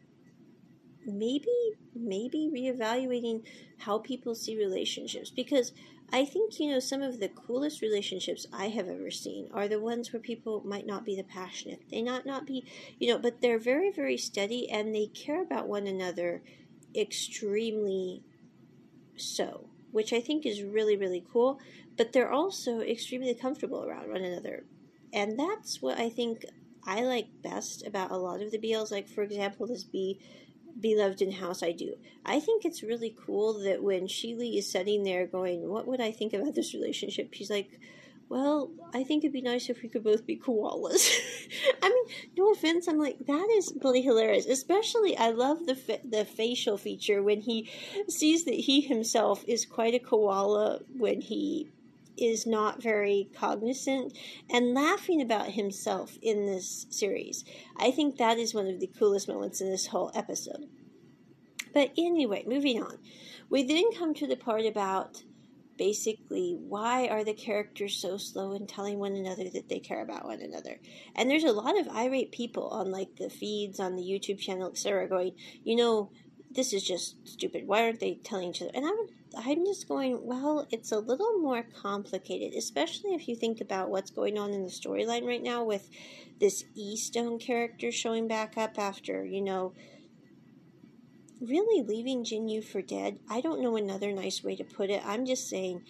maybe 1.05 1.47
maybe 1.95 2.49
reevaluating 2.53 3.43
how 3.79 3.97
people 3.97 4.35
see 4.35 4.57
relationships 4.57 5.31
because 5.31 5.71
I 6.11 6.25
think 6.25 6.59
you 6.59 6.69
know 6.69 6.79
some 6.79 7.01
of 7.01 7.19
the 7.19 7.29
coolest 7.29 7.81
relationships 7.81 8.45
I 8.53 8.67
have 8.69 8.87
ever 8.87 9.09
seen 9.09 9.49
are 9.53 9.67
the 9.67 9.79
ones 9.79 10.13
where 10.13 10.19
people 10.21 10.61
might 10.65 10.85
not 10.85 11.05
be 11.05 11.15
the 11.15 11.23
passionate. 11.23 11.81
They 11.89 12.01
not 12.01 12.25
not 12.25 12.45
be, 12.45 12.65
you 12.99 13.11
know, 13.11 13.19
but 13.19 13.41
they're 13.41 13.59
very 13.59 13.91
very 13.91 14.17
steady 14.17 14.69
and 14.69 14.93
they 14.93 15.07
care 15.07 15.41
about 15.41 15.67
one 15.67 15.87
another 15.87 16.43
extremely 16.95 18.23
so, 19.15 19.69
which 19.91 20.13
I 20.13 20.19
think 20.19 20.45
is 20.45 20.61
really 20.61 20.97
really 20.97 21.23
cool 21.31 21.59
but 21.97 22.13
they're 22.13 22.31
also 22.31 22.79
extremely 22.79 23.33
comfortable 23.33 23.83
around 23.83 24.09
one 24.09 24.23
another. 24.23 24.63
And 25.13 25.37
that's 25.39 25.81
what 25.81 25.97
I 25.97 26.09
think 26.09 26.45
I 26.85 27.01
like 27.01 27.27
best 27.43 27.85
about 27.85 28.11
a 28.11 28.17
lot 28.17 28.41
of 28.41 28.51
the 28.51 28.59
BLs. 28.59 28.91
Like, 28.91 29.09
for 29.09 29.23
example, 29.23 29.67
this 29.67 29.83
Be 29.83 30.19
Beloved 30.79 31.21
in 31.21 31.31
House 31.31 31.63
I 31.63 31.71
Do. 31.71 31.95
I 32.25 32.39
think 32.39 32.63
it's 32.63 32.83
really 32.83 33.15
cool 33.25 33.59
that 33.63 33.81
when 33.81 34.07
Sheely 34.07 34.57
is 34.57 34.71
sitting 34.71 35.03
there 35.03 35.25
going, 35.25 35.67
What 35.67 35.87
would 35.87 36.01
I 36.01 36.11
think 36.11 36.33
about 36.33 36.55
this 36.55 36.73
relationship? 36.73 37.33
She's 37.33 37.49
like, 37.49 37.79
well, 38.29 38.71
I 38.93 39.03
think 39.03 39.23
it'd 39.23 39.31
be 39.31 39.41
nice 39.41 39.69
if 39.69 39.81
we 39.81 39.89
could 39.89 40.03
both 40.03 40.25
be 40.25 40.37
koalas. 40.37 41.09
I 41.81 41.89
mean, 41.89 42.05
no 42.37 42.51
offense, 42.51 42.87
I'm 42.87 42.99
like 42.99 43.19
that 43.25 43.47
is 43.55 43.73
really 43.81 44.01
hilarious. 44.01 44.45
Especially, 44.45 45.17
I 45.17 45.29
love 45.29 45.65
the 45.65 45.75
fa- 45.75 45.99
the 46.03 46.25
facial 46.25 46.77
feature 46.77 47.23
when 47.23 47.41
he 47.41 47.69
sees 48.09 48.43
that 48.45 48.55
he 48.55 48.81
himself 48.81 49.45
is 49.47 49.65
quite 49.65 49.93
a 49.93 49.99
koala 49.99 50.79
when 50.97 51.21
he 51.21 51.69
is 52.17 52.45
not 52.45 52.81
very 52.81 53.29
cognizant 53.35 54.17
and 54.49 54.73
laughing 54.73 55.21
about 55.21 55.51
himself 55.51 56.17
in 56.21 56.45
this 56.45 56.85
series. 56.89 57.43
I 57.77 57.91
think 57.91 58.17
that 58.17 58.37
is 58.37 58.53
one 58.53 58.67
of 58.67 58.79
the 58.79 58.87
coolest 58.87 59.27
moments 59.27 59.61
in 59.61 59.69
this 59.69 59.87
whole 59.87 60.11
episode. 60.15 60.67
But 61.73 61.91
anyway, 61.97 62.43
moving 62.47 62.81
on. 62.81 62.97
We 63.49 63.63
then 63.63 63.91
come 63.97 64.13
to 64.15 64.27
the 64.27 64.35
part 64.35 64.65
about 64.65 65.23
basically 65.77 66.57
why 66.59 67.07
are 67.07 67.23
the 67.23 67.33
characters 67.33 67.95
so 67.95 68.17
slow 68.17 68.53
in 68.53 68.67
telling 68.67 68.99
one 68.99 69.15
another 69.15 69.49
that 69.49 69.69
they 69.69 69.79
care 69.79 70.01
about 70.01 70.25
one 70.25 70.41
another 70.41 70.79
and 71.15 71.29
there's 71.29 71.43
a 71.43 71.51
lot 71.51 71.79
of 71.79 71.87
irate 71.89 72.31
people 72.31 72.67
on 72.69 72.91
like 72.91 73.15
the 73.17 73.29
feeds 73.29 73.79
on 73.79 73.95
the 73.95 74.01
youtube 74.01 74.39
channel 74.39 74.69
etc 74.69 75.07
going 75.07 75.33
you 75.63 75.75
know 75.75 76.11
this 76.51 76.73
is 76.73 76.83
just 76.83 77.15
stupid 77.27 77.67
why 77.67 77.83
aren't 77.83 77.99
they 77.99 78.15
telling 78.23 78.49
each 78.49 78.61
other 78.61 78.71
and 78.73 78.85
i 78.85 78.89
would 78.89 79.09
I'm 79.35 79.65
just 79.65 79.87
going, 79.87 80.25
well, 80.25 80.67
it's 80.71 80.91
a 80.91 80.99
little 80.99 81.37
more 81.39 81.63
complicated, 81.63 82.57
especially 82.57 83.13
if 83.13 83.27
you 83.27 83.35
think 83.35 83.61
about 83.61 83.89
what's 83.89 84.11
going 84.11 84.37
on 84.37 84.51
in 84.51 84.63
the 84.63 84.71
storyline 84.71 85.25
right 85.25 85.43
now 85.43 85.63
with 85.63 85.89
this 86.39 86.63
E 86.75 86.95
Stone 86.95 87.39
character 87.39 87.91
showing 87.91 88.27
back 88.27 88.57
up 88.57 88.79
after, 88.79 89.25
you 89.25 89.41
know, 89.41 89.73
really 91.41 91.83
leaving 91.83 92.23
Jinyu 92.23 92.63
for 92.63 92.81
dead. 92.81 93.19
I 93.29 93.41
don't 93.41 93.61
know 93.61 93.75
another 93.75 94.11
nice 94.11 94.43
way 94.43 94.55
to 94.55 94.63
put 94.63 94.89
it. 94.89 95.05
I'm 95.05 95.25
just 95.25 95.49
saying 95.49 95.83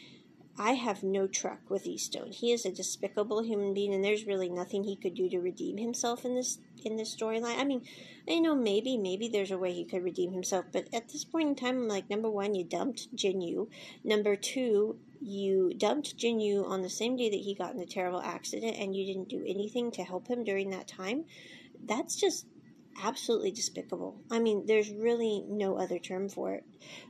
I 0.58 0.74
have 0.74 1.04
no 1.04 1.28
truck 1.28 1.70
with 1.70 1.86
E 1.86 1.98
Stone. 1.98 2.32
He 2.32 2.52
is 2.52 2.66
a 2.66 2.72
despicable 2.72 3.44
human 3.44 3.74
being 3.74 3.94
and 3.94 4.04
there's 4.04 4.26
really 4.26 4.50
nothing 4.50 4.84
he 4.84 4.96
could 4.96 5.14
do 5.14 5.30
to 5.30 5.40
redeem 5.40 5.78
himself 5.78 6.26
in 6.26 6.36
this 6.36 6.60
in 6.92 6.98
this 6.98 7.16
storyline. 7.16 7.60
I 7.60 7.64
mean, 7.64 7.84
I 8.30 8.40
know 8.40 8.56
maybe, 8.56 8.98
maybe 8.98 9.30
there's 9.30 9.52
a 9.52 9.58
way 9.58 9.74
he 9.74 9.86
could 9.86 10.04
redeem 10.04 10.34
himself, 10.34 10.66
but 10.72 10.88
at 10.94 11.10
this 11.10 11.24
point 11.24 11.50
in 11.50 11.56
time, 11.56 11.78
I'm 11.78 11.88
like, 11.88 12.10
number 12.10 12.30
one, 12.30 12.56
you 12.56 12.64
dumped 12.64 13.16
Jinyu. 13.16 13.68
Number 14.04 14.36
two, 14.36 14.98
you 15.22 15.74
dumped 15.78 16.18
Jinyu 16.18 16.68
on 16.68 16.82
the 16.82 16.90
same 16.90 17.16
day 17.16 17.30
that 17.30 17.40
he 17.40 17.56
got 17.56 17.72
in 17.72 17.80
the 17.80 17.86
terrible 17.86 18.22
accident, 18.22 18.78
and 18.78 18.96
you 18.96 19.06
didn't 19.06 19.30
do 19.30 19.44
anything 19.48 19.92
to 19.92 20.04
help 20.04 20.28
him 20.28 20.44
during 20.44 20.70
that 20.72 20.88
time. 20.88 21.26
That's 21.86 22.16
just 22.16 22.46
absolutely 23.04 23.52
despicable. 23.52 24.22
I 24.32 24.40
mean, 24.40 24.66
there's 24.66 24.92
really 24.92 25.44
no 25.48 25.78
other 25.78 26.00
term 26.00 26.30
for 26.30 26.54
it. 26.54 26.64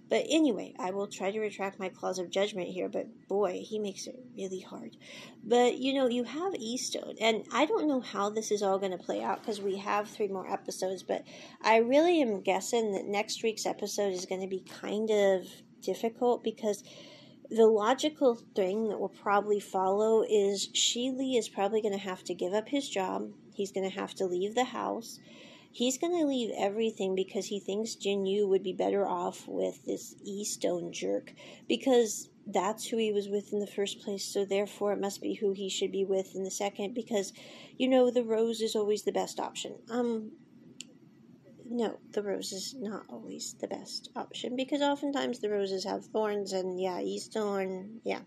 But 0.09 0.25
anyway, 0.29 0.73
I 0.79 0.91
will 0.91 1.07
try 1.07 1.31
to 1.31 1.39
retract 1.39 1.79
my 1.79 1.89
clause 1.89 2.19
of 2.19 2.29
judgment 2.29 2.69
here, 2.69 2.87
but 2.87 3.07
boy, 3.27 3.61
he 3.63 3.79
makes 3.79 4.07
it 4.07 4.19
really 4.35 4.61
hard. 4.61 4.95
But 5.43 5.77
you 5.77 5.93
know, 5.93 6.07
you 6.07 6.23
have 6.23 6.53
Eastone, 6.53 7.17
and 7.19 7.45
I 7.51 7.65
don't 7.65 7.87
know 7.87 8.01
how 8.01 8.29
this 8.29 8.51
is 8.51 8.63
all 8.63 8.79
going 8.79 8.91
to 8.91 8.97
play 8.97 9.21
out 9.21 9.41
because 9.41 9.61
we 9.61 9.77
have 9.77 10.07
three 10.07 10.27
more 10.27 10.49
episodes, 10.51 11.03
but 11.03 11.23
I 11.61 11.77
really 11.77 12.21
am 12.21 12.41
guessing 12.41 12.93
that 12.93 13.05
next 13.05 13.43
week's 13.43 13.65
episode 13.65 14.13
is 14.13 14.25
going 14.25 14.41
to 14.41 14.47
be 14.47 14.63
kind 14.81 15.09
of 15.09 15.47
difficult 15.81 16.43
because 16.43 16.83
the 17.49 17.65
logical 17.65 18.35
thing 18.55 18.89
that 18.89 18.99
will 18.99 19.09
probably 19.09 19.59
follow 19.59 20.23
is 20.29 20.69
Sheely 20.73 21.37
is 21.37 21.47
probably 21.47 21.81
going 21.81 21.93
to 21.93 21.99
have 21.99 22.23
to 22.25 22.33
give 22.33 22.53
up 22.53 22.67
his 22.67 22.89
job. 22.89 23.31
He's 23.53 23.71
going 23.71 23.89
to 23.89 23.95
have 23.95 24.13
to 24.15 24.25
leave 24.25 24.53
the 24.53 24.65
house 24.65 25.19
he's 25.77 25.99
going 25.99 26.19
to 26.19 26.25
leave 26.25 26.49
everything 26.57 27.13
because 27.13 27.45
he 27.45 27.59
thinks 27.59 27.93
Jin 27.93 28.25
Yu 28.25 28.47
would 28.47 28.63
be 28.63 28.73
better 28.73 29.07
off 29.07 29.47
with 29.47 29.85
this 29.85 30.15
E 30.23 30.43
Stone 30.43 30.91
jerk 30.91 31.33
because 31.69 32.29
that's 32.47 32.87
who 32.87 32.97
he 32.97 33.11
was 33.11 33.29
with 33.29 33.53
in 33.53 33.59
the 33.59 33.67
first 33.67 34.01
place, 34.01 34.25
so 34.25 34.43
therefore 34.43 34.93
it 34.93 34.99
must 34.99 35.21
be 35.21 35.35
who 35.35 35.51
he 35.51 35.69
should 35.69 35.91
be 35.91 36.03
with 36.03 36.33
in 36.33 36.43
the 36.43 36.49
second 36.49 36.95
because, 36.95 37.31
you 37.77 37.87
know, 37.87 38.09
the 38.09 38.23
rose 38.23 38.59
is 38.61 38.75
always 38.75 39.03
the 39.03 39.11
best 39.11 39.39
option. 39.39 39.75
Um, 39.91 40.31
no, 41.69 41.99
the 42.09 42.23
rose 42.23 42.53
is 42.53 42.73
not 42.79 43.03
always 43.07 43.53
the 43.61 43.67
best 43.67 44.09
option 44.15 44.55
because 44.55 44.81
oftentimes 44.81 45.41
the 45.41 45.51
roses 45.51 45.83
have 45.83 46.05
thorns 46.05 46.53
and 46.53 46.81
yeah, 46.81 46.99
E 47.01 47.19
Stone, 47.19 47.99
yeah. 48.03 48.21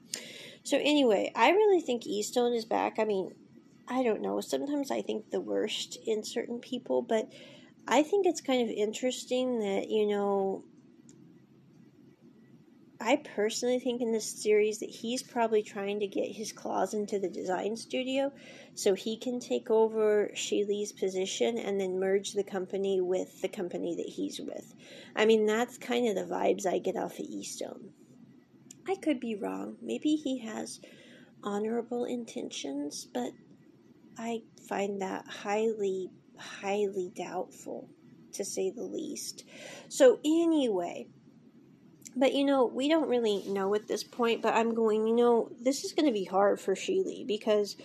So 0.63 0.77
anyway, 0.77 1.33
I 1.35 1.51
really 1.51 1.81
think 1.81 2.07
E 2.07 2.23
Stone 2.23 2.53
is 2.53 2.65
back. 2.65 3.01
I 3.01 3.05
mean, 3.05 3.33
I 3.91 4.05
don't 4.05 4.23
know. 4.23 4.41
Sometimes 4.41 4.93
I 4.93 5.03
think 5.03 5.31
the 5.31 5.41
worst 5.41 5.99
in 6.07 6.23
certain 6.23 6.61
people, 6.61 7.03
but 7.03 7.29
I 7.89 8.05
think 8.05 8.25
it's 8.25 8.41
kind 8.41 8.63
of 8.63 8.69
interesting 8.69 9.59
that, 9.59 9.91
you 9.91 10.07
know, 10.07 10.63
I 13.01 13.17
personally 13.17 13.81
think 13.81 14.01
in 14.01 14.13
this 14.13 14.43
series 14.43 14.79
that 14.79 14.91
he's 14.91 15.23
probably 15.25 15.63
trying 15.63 16.01
to 16.01 16.07
get 16.07 16.31
his 16.31 16.53
claws 16.53 16.95
into 16.95 17.19
the 17.19 17.31
design 17.31 17.77
studio 17.77 18.31
so 18.75 18.95
he 18.95 19.17
can 19.17 19.41
take 19.41 19.71
over 19.71 20.31
Sheely's 20.35 20.93
position 20.93 21.59
and 21.59 21.81
then 21.81 21.99
merge 21.99 22.35
the 22.35 22.45
company 22.45 23.01
with 23.01 23.41
the 23.41 23.49
company 23.49 23.97
that 23.97 24.07
he's 24.07 24.39
with. 24.39 24.75
I 25.17 25.25
mean, 25.25 25.47
that's 25.47 25.79
kind 25.79 26.07
of 26.07 26.15
the 26.15 26.33
vibes 26.33 26.67
I 26.67 26.79
get 26.79 26.97
off 26.97 27.19
of 27.19 27.27
Eastone. 27.27 27.89
I 28.87 28.95
could 28.97 29.19
be 29.19 29.35
wrong. 29.35 29.79
Maybe 29.83 30.15
he 30.15 30.39
has 30.41 30.79
honorable 31.43 32.05
intentions, 32.05 33.09
but 33.13 33.33
I 34.19 34.43
find 34.69 35.03
that 35.03 35.27
highly, 35.27 36.11
highly 36.39 37.13
doubtful, 37.15 37.89
to 38.33 38.45
say 38.45 38.71
the 38.71 38.83
least. 38.83 39.45
So, 39.89 40.19
anyway, 40.25 41.09
but 42.17 42.35
you 42.35 42.45
know, 42.45 42.67
we 42.67 42.89
don't 42.89 43.09
really 43.09 43.45
know 43.47 43.75
at 43.75 43.87
this 43.87 44.05
point, 44.05 44.43
but 44.43 44.55
I'm 44.55 44.75
going, 44.75 45.07
you 45.07 45.15
know, 45.15 45.51
this 45.61 45.85
is 45.85 45.93
going 45.93 46.07
to 46.07 46.13
be 46.13 46.25
hard 46.25 46.61
for 46.61 46.75
Sheely 46.75 47.27
because 47.27 47.77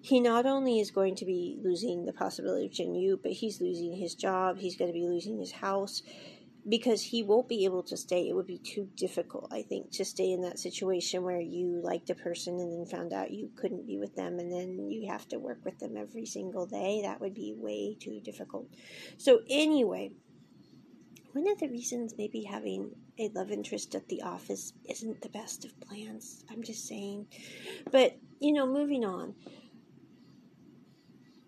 he 0.00 0.20
not 0.20 0.46
only 0.46 0.80
is 0.80 0.90
going 0.90 1.14
to 1.16 1.24
be 1.24 1.58
losing 1.62 2.04
the 2.04 2.12
possibility 2.12 2.66
of 2.66 2.72
Jinyu, 2.72 3.18
but 3.22 3.32
he's 3.32 3.60
losing 3.60 3.96
his 3.96 4.14
job, 4.14 4.58
he's 4.58 4.76
going 4.76 4.90
to 4.90 4.98
be 4.98 5.06
losing 5.06 5.38
his 5.38 5.52
house. 5.52 6.02
Because 6.68 7.02
he 7.02 7.22
won't 7.22 7.48
be 7.48 7.64
able 7.64 7.82
to 7.82 7.96
stay. 7.96 8.28
It 8.28 8.34
would 8.34 8.46
be 8.46 8.58
too 8.58 8.88
difficult, 8.96 9.52
I 9.52 9.62
think, 9.62 9.90
to 9.92 10.04
stay 10.04 10.32
in 10.32 10.42
that 10.42 10.58
situation 10.58 11.22
where 11.22 11.40
you 11.40 11.80
liked 11.82 12.08
a 12.08 12.14
person 12.14 12.58
and 12.58 12.72
then 12.72 12.86
found 12.86 13.12
out 13.12 13.30
you 13.30 13.50
couldn't 13.54 13.86
be 13.86 13.98
with 13.98 14.16
them 14.16 14.38
and 14.38 14.50
then 14.50 14.90
you 14.90 15.10
have 15.10 15.28
to 15.28 15.38
work 15.38 15.58
with 15.64 15.78
them 15.78 15.96
every 15.96 16.24
single 16.24 16.66
day. 16.66 17.02
That 17.02 17.20
would 17.20 17.34
be 17.34 17.54
way 17.56 17.96
too 18.00 18.20
difficult. 18.20 18.68
So, 19.18 19.40
anyway, 19.50 20.12
one 21.32 21.48
of 21.48 21.58
the 21.58 21.68
reasons 21.68 22.14
maybe 22.16 22.44
having 22.44 22.92
a 23.18 23.28
love 23.28 23.50
interest 23.50 23.94
at 23.94 24.08
the 24.08 24.22
office 24.22 24.72
isn't 24.88 25.20
the 25.20 25.28
best 25.28 25.64
of 25.64 25.78
plans. 25.80 26.44
I'm 26.50 26.62
just 26.62 26.86
saying. 26.88 27.26
But, 27.90 28.16
you 28.40 28.52
know, 28.52 28.66
moving 28.66 29.04
on. 29.04 29.34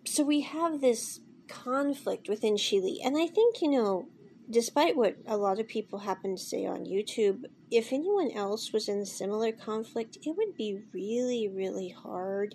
So 0.04 0.24
we 0.24 0.42
have 0.42 0.80
this 0.80 1.20
conflict 1.48 2.28
within 2.28 2.56
Shi 2.56 3.00
And 3.04 3.16
I 3.16 3.26
think, 3.26 3.62
you 3.62 3.70
know, 3.70 4.08
despite 4.50 4.96
what 4.96 5.16
a 5.26 5.36
lot 5.36 5.58
of 5.58 5.68
people 5.68 6.00
happen 6.00 6.36
to 6.36 6.42
say 6.42 6.66
on 6.66 6.84
YouTube, 6.84 7.44
if 7.70 7.92
anyone 7.92 8.30
else 8.30 8.72
was 8.72 8.88
in 8.88 8.98
a 8.98 9.06
similar 9.06 9.52
conflict, 9.52 10.18
it 10.22 10.36
would 10.36 10.56
be 10.56 10.82
really, 10.92 11.48
really 11.48 11.88
hard 11.88 12.54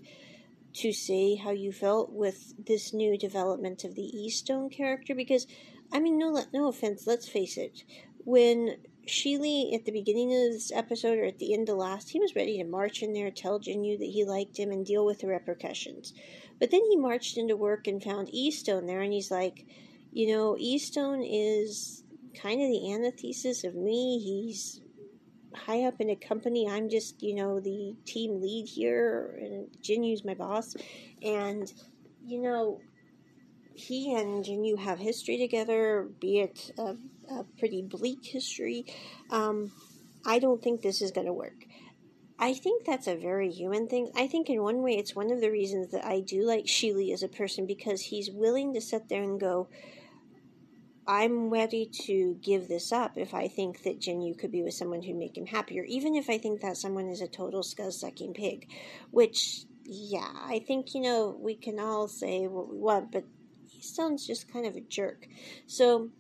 to 0.74 0.94
say 0.94 1.36
how 1.36 1.52
you 1.52 1.72
felt 1.72 2.12
with 2.12 2.54
this 2.66 2.94
new 2.94 3.18
development 3.18 3.84
of 3.84 3.96
the 3.96 4.12
Eastone 4.16 4.72
character 4.72 5.14
because, 5.14 5.48
I 5.92 6.00
mean, 6.00 6.18
no, 6.18 6.44
no 6.54 6.70
offense, 6.70 7.06
let's 7.06 7.28
face 7.28 7.58
it, 7.58 7.84
when 8.24 8.78
Sheely 9.08 9.74
at 9.74 9.86
the 9.86 9.92
beginning 9.92 10.34
of 10.34 10.54
this 10.54 10.72
episode 10.72 11.18
or 11.18 11.26
at 11.26 11.40
the 11.40 11.54
end 11.54 11.68
of 11.70 11.78
last, 11.78 12.12
he 12.12 12.20
was 12.20 12.36
ready 12.36 12.58
to 12.58 12.64
march 12.64 13.02
in 13.02 13.14
there, 13.14 13.32
tell 13.32 13.60
Jinyu 13.60 13.98
that 13.98 14.06
he 14.06 14.24
liked 14.24 14.58
him, 14.58 14.72
and 14.72 14.86
deal 14.86 15.06
with 15.06 15.20
the 15.20 15.28
repercussions. 15.28 16.14
But 16.60 16.72
then 16.72 16.82
he 16.90 16.96
marched 16.96 17.38
into 17.38 17.58
work 17.58 17.88
and 17.88 18.02
found 18.02 18.30
Eastone 18.30 18.88
there, 18.88 19.02
and 19.02 19.12
he's 19.12 19.32
like, 19.32 19.66
you 20.12 20.36
know, 20.36 20.56
Easton 20.60 21.24
is 21.24 22.04
kind 22.42 22.62
of 22.62 22.70
the 22.70 22.94
antithesis 22.94 23.64
of 23.64 23.76
me. 23.76 24.20
He's 24.20 24.82
high 25.54 25.84
up 25.84 26.00
in 26.00 26.10
a 26.10 26.16
company. 26.16 26.68
I'm 26.70 26.90
just, 26.90 27.22
you 27.22 27.36
know, 27.36 27.60
the 27.60 27.96
team 28.06 28.42
lead 28.42 28.68
here, 28.68 29.38
and 29.42 29.68
Jinyu's 29.82 30.26
my 30.26 30.34
boss. 30.34 30.76
And, 31.22 31.72
you 32.26 32.42
know, 32.42 32.80
he 33.74 34.14
and 34.14 34.44
Jinyu 34.44 34.78
have 34.80 35.00
history 35.00 35.38
together, 35.38 36.10
be 36.20 36.40
it 36.40 36.72
a, 36.78 36.96
a 37.30 37.44
pretty 37.58 37.82
bleak 37.82 38.20
history. 38.24 38.86
Um, 39.30 39.72
I 40.26 40.40
don't 40.40 40.62
think 40.62 40.82
this 40.82 41.02
is 41.02 41.12
going 41.12 41.28
to 41.28 41.34
work. 41.34 41.66
I 42.38 42.54
think 42.54 42.86
that's 42.86 43.08
a 43.08 43.16
very 43.16 43.52
human 43.52 43.88
thing. 43.88 44.12
I 44.16 44.28
think 44.28 44.50
in 44.50 44.64
one 44.64 44.82
way 44.82 44.94
it's 44.94 45.16
one 45.16 45.32
of 45.32 45.42
the 45.42 45.52
reasons 45.52 45.92
that 45.92 46.06
I 46.06 46.22
do 46.22 46.44
like 46.44 46.66
Sheely 46.66 47.14
as 47.14 47.22
a 47.22 47.28
person 47.28 47.68
because 47.68 48.02
he's 48.02 48.32
willing 48.32 48.74
to 48.74 48.82
sit 48.82 49.10
there 49.10 49.22
and 49.22 49.40
go, 49.40 49.70
I'm 51.12 51.50
ready 51.50 51.92
to 52.06 52.38
give 52.42 52.70
this 52.70 52.94
up 52.94 53.18
if 53.18 53.34
I 53.34 53.50
think 53.50 53.84
that 53.84 54.00
Jinyu 54.00 54.40
could 54.40 54.50
be 54.50 54.64
with 54.64 54.76
someone 54.76 55.02
who'd 55.02 55.18
make 55.18 55.38
him 55.38 55.46
happier, 55.46 55.84
even 55.84 56.16
if 56.16 56.30
I 56.30 56.38
think 56.38 56.62
that 56.62 56.78
someone 56.78 57.10
is 57.10 57.20
a 57.20 57.28
total 57.28 57.64
scuzz 57.64 57.96
sucking 58.00 58.34
pig. 58.34 58.70
Which, 59.10 59.66
yeah, 59.84 60.32
I 60.34 60.64
think, 60.66 60.96
you 60.96 61.02
know, 61.02 61.38
we 61.38 61.56
can 61.56 61.82
all 61.82 62.08
say 62.08 62.48
what 62.48 62.70
we 62.70 62.78
want, 62.78 63.12
but 63.12 63.26
he 63.70 63.82
sounds 63.82 64.26
just 64.26 64.54
kind 64.54 64.66
of 64.66 64.78
a 64.78 64.80
jerk. 64.80 65.28
So, 65.68 66.12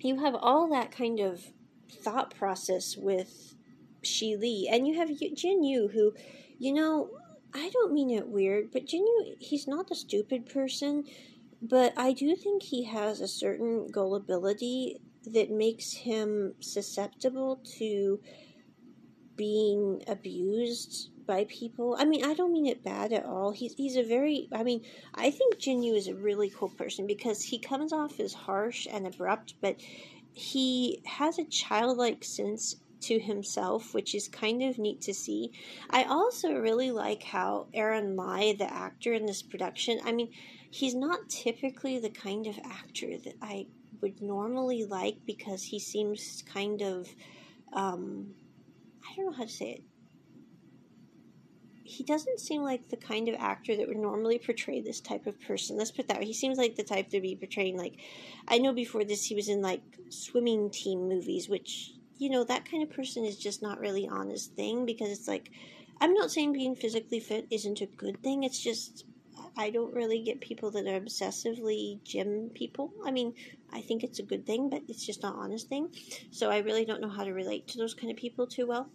you 0.00 0.20
have 0.20 0.34
all 0.34 0.68
that 0.68 0.92
kind 0.92 1.18
of 1.18 1.46
thought 1.90 2.36
process 2.36 2.98
with 2.98 3.54
Shi 4.02 4.36
Li, 4.36 4.68
and 4.70 4.86
you 4.86 4.98
have 4.98 5.08
Jinyu, 5.08 5.90
who, 5.90 6.12
you 6.58 6.74
know, 6.74 7.08
I 7.54 7.70
don't 7.70 7.94
mean 7.94 8.10
it 8.10 8.28
weird, 8.28 8.72
but 8.72 8.84
Jinyu, 8.84 9.36
he's 9.38 9.66
not 9.66 9.90
a 9.90 9.94
stupid 9.94 10.50
person 10.50 11.04
but 11.62 11.92
I 11.96 12.12
do 12.12 12.36
think 12.36 12.62
he 12.62 12.84
has 12.84 13.20
a 13.20 13.28
certain 13.28 13.88
gullibility 13.88 15.00
that 15.26 15.50
makes 15.50 15.92
him 15.92 16.54
susceptible 16.60 17.60
to 17.78 18.20
being 19.36 20.02
abused 20.06 21.10
by 21.26 21.44
people. 21.48 21.96
I 21.98 22.04
mean, 22.04 22.24
I 22.24 22.34
don't 22.34 22.52
mean 22.52 22.66
it 22.66 22.84
bad 22.84 23.12
at 23.12 23.24
all. 23.24 23.50
He's 23.50 23.74
he's 23.74 23.96
a 23.96 24.02
very 24.02 24.48
I 24.52 24.62
mean, 24.62 24.82
I 25.14 25.30
think 25.30 25.56
Jinyu 25.56 25.94
is 25.96 26.08
a 26.08 26.14
really 26.14 26.50
cool 26.50 26.68
person 26.68 27.06
because 27.06 27.42
he 27.42 27.58
comes 27.58 27.92
off 27.92 28.20
as 28.20 28.32
harsh 28.32 28.86
and 28.90 29.06
abrupt, 29.06 29.54
but 29.60 29.76
he 30.32 31.02
has 31.04 31.38
a 31.38 31.44
childlike 31.44 32.22
sense 32.22 32.76
to 33.00 33.18
himself, 33.18 33.94
which 33.94 34.14
is 34.14 34.28
kind 34.28 34.62
of 34.62 34.78
neat 34.78 35.00
to 35.02 35.14
see. 35.14 35.52
I 35.90 36.04
also 36.04 36.54
really 36.54 36.90
like 36.90 37.22
how 37.22 37.66
Aaron 37.74 38.16
Lai, 38.16 38.54
the 38.58 38.72
actor 38.72 39.12
in 39.12 39.26
this 39.26 39.42
production, 39.42 40.00
I 40.04 40.12
mean, 40.12 40.30
he's 40.76 40.94
not 40.94 41.26
typically 41.30 41.98
the 41.98 42.10
kind 42.10 42.46
of 42.46 42.58
actor 42.62 43.16
that 43.24 43.34
I 43.40 43.66
would 44.02 44.20
normally 44.20 44.84
like 44.84 45.16
because 45.24 45.62
he 45.62 45.78
seems 45.78 46.44
kind 46.52 46.82
of 46.82 47.08
um, 47.72 48.34
I 49.02 49.16
don't 49.16 49.26
know 49.26 49.32
how 49.32 49.44
to 49.44 49.48
say 49.48 49.70
it. 49.70 49.82
He 51.82 52.04
doesn't 52.04 52.40
seem 52.40 52.62
like 52.62 52.90
the 52.90 52.96
kind 52.98 53.26
of 53.28 53.36
actor 53.36 53.74
that 53.74 53.88
would 53.88 53.96
normally 53.96 54.38
portray 54.38 54.82
this 54.82 55.00
type 55.00 55.26
of 55.26 55.40
person. 55.40 55.78
Let's 55.78 55.92
put 55.92 56.08
that 56.08 56.18
way. 56.18 56.26
He 56.26 56.34
seems 56.34 56.58
like 56.58 56.76
the 56.76 56.82
type 56.82 57.08
to 57.10 57.22
be 57.22 57.36
portraying 57.36 57.78
like 57.78 57.94
I 58.46 58.58
know 58.58 58.74
before 58.74 59.04
this 59.04 59.24
he 59.24 59.34
was 59.34 59.48
in 59.48 59.62
like 59.62 59.82
swimming 60.10 60.68
team 60.68 61.08
movies, 61.08 61.48
which 61.48 61.92
you 62.18 62.28
know, 62.28 62.44
that 62.44 62.70
kind 62.70 62.82
of 62.82 62.90
person 62.90 63.24
is 63.24 63.38
just 63.38 63.62
not 63.62 63.80
really 63.80 64.06
on 64.06 64.28
his 64.28 64.48
thing 64.48 64.84
because 64.84 65.10
it's 65.10 65.28
like 65.28 65.50
I'm 66.02 66.12
not 66.12 66.30
saying 66.30 66.52
being 66.52 66.76
physically 66.76 67.20
fit 67.20 67.46
isn't 67.50 67.80
a 67.80 67.86
good 67.86 68.22
thing. 68.22 68.42
It's 68.42 68.62
just 68.62 69.06
I 69.56 69.70
don't 69.70 69.94
really 69.94 70.22
get 70.22 70.40
people 70.40 70.70
that 70.72 70.86
are 70.86 71.00
obsessively 71.00 72.02
gym 72.04 72.50
people. 72.54 72.92
I 73.04 73.10
mean, 73.10 73.34
I 73.72 73.80
think 73.80 74.04
it's 74.04 74.18
a 74.18 74.22
good 74.22 74.46
thing, 74.46 74.68
but 74.68 74.82
it's 74.88 75.04
just 75.04 75.22
not 75.22 75.36
honest 75.36 75.68
thing. 75.68 75.94
So 76.30 76.50
I 76.50 76.58
really 76.58 76.84
don't 76.84 77.00
know 77.00 77.08
how 77.08 77.24
to 77.24 77.32
relate 77.32 77.66
to 77.68 77.78
those 77.78 77.94
kind 77.94 78.10
of 78.10 78.16
people 78.18 78.46
too 78.46 78.66
well. 78.66 78.90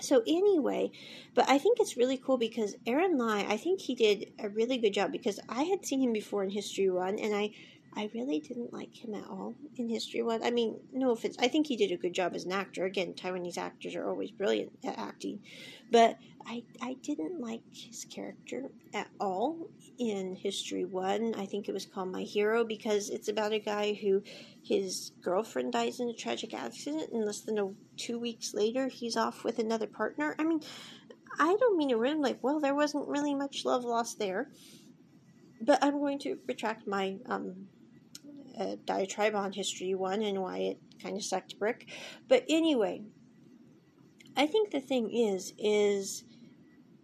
So 0.00 0.22
anyway, 0.26 0.90
but 1.34 1.48
I 1.48 1.58
think 1.58 1.78
it's 1.78 1.96
really 1.96 2.16
cool 2.16 2.38
because 2.38 2.74
Aaron 2.86 3.18
Lai, 3.18 3.46
I 3.48 3.56
think 3.56 3.80
he 3.80 3.94
did 3.94 4.32
a 4.38 4.48
really 4.48 4.78
good 4.78 4.94
job 4.94 5.12
because 5.12 5.38
I 5.48 5.62
had 5.64 5.84
seen 5.84 6.00
him 6.00 6.12
before 6.12 6.42
in 6.42 6.50
History 6.50 6.90
One, 6.90 7.18
and 7.18 7.34
I 7.34 7.50
I 7.94 8.10
really 8.14 8.40
didn't 8.40 8.72
like 8.72 8.96
him 8.96 9.14
at 9.14 9.28
all 9.28 9.54
in 9.76 9.88
History 9.88 10.22
One. 10.22 10.42
I 10.42 10.50
mean, 10.50 10.80
no 10.92 11.10
offense. 11.10 11.36
I 11.38 11.48
think 11.48 11.66
he 11.66 11.76
did 11.76 11.92
a 11.92 11.96
good 11.96 12.14
job 12.14 12.34
as 12.34 12.44
an 12.44 12.52
actor. 12.52 12.86
Again, 12.86 13.12
Taiwanese 13.12 13.58
actors 13.58 13.94
are 13.94 14.08
always 14.08 14.30
brilliant 14.30 14.72
at 14.82 14.98
acting. 14.98 15.40
But 15.90 16.16
I, 16.46 16.64
I 16.80 16.94
didn't 17.02 17.40
like 17.40 17.62
his 17.70 18.06
character 18.06 18.70
at 18.94 19.08
all 19.20 19.68
in 19.98 20.34
History 20.34 20.86
One. 20.86 21.34
I 21.36 21.44
think 21.44 21.68
it 21.68 21.72
was 21.72 21.84
called 21.84 22.10
My 22.10 22.22
Hero 22.22 22.64
because 22.64 23.10
it's 23.10 23.28
about 23.28 23.52
a 23.52 23.58
guy 23.58 23.92
who 23.92 24.22
his 24.62 25.12
girlfriend 25.20 25.72
dies 25.72 26.00
in 26.00 26.08
a 26.08 26.14
tragic 26.14 26.54
accident, 26.54 27.12
and 27.12 27.26
less 27.26 27.40
than 27.40 27.58
a, 27.58 27.68
two 27.98 28.18
weeks 28.18 28.54
later, 28.54 28.88
he's 28.88 29.18
off 29.18 29.44
with 29.44 29.58
another 29.58 29.86
partner. 29.86 30.34
I 30.38 30.44
mean, 30.44 30.62
I 31.38 31.56
don't 31.60 31.76
mean 31.76 31.90
to 31.90 31.96
ruin 31.96 32.22
like, 32.22 32.42
well, 32.42 32.58
there 32.58 32.74
wasn't 32.74 33.08
really 33.08 33.34
much 33.34 33.66
love 33.66 33.84
lost 33.84 34.18
there. 34.18 34.48
But 35.60 35.84
I'm 35.84 35.98
going 35.98 36.18
to 36.20 36.38
retract 36.48 36.88
my 36.88 37.18
um, 37.26 37.68
uh, 38.58 38.76
diatribe 38.84 39.34
on 39.34 39.52
History 39.52 39.94
1 39.94 40.22
and 40.22 40.40
why 40.40 40.58
it 40.58 40.78
kind 41.02 41.16
of 41.16 41.22
sucked 41.22 41.58
brick. 41.58 41.88
But 42.28 42.44
anyway, 42.48 43.02
I 44.36 44.46
think 44.46 44.70
the 44.70 44.80
thing 44.80 45.10
is, 45.10 45.52
is 45.58 46.24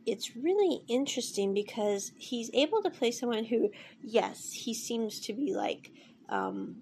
it's 0.06 0.36
really 0.36 0.82
interesting 0.88 1.52
because 1.52 2.12
he's 2.16 2.50
able 2.54 2.82
to 2.82 2.90
play 2.90 3.10
someone 3.10 3.44
who, 3.44 3.70
yes, 4.02 4.52
he 4.52 4.72
seems 4.72 5.20
to 5.20 5.32
be 5.32 5.54
like, 5.54 5.90
um, 6.28 6.76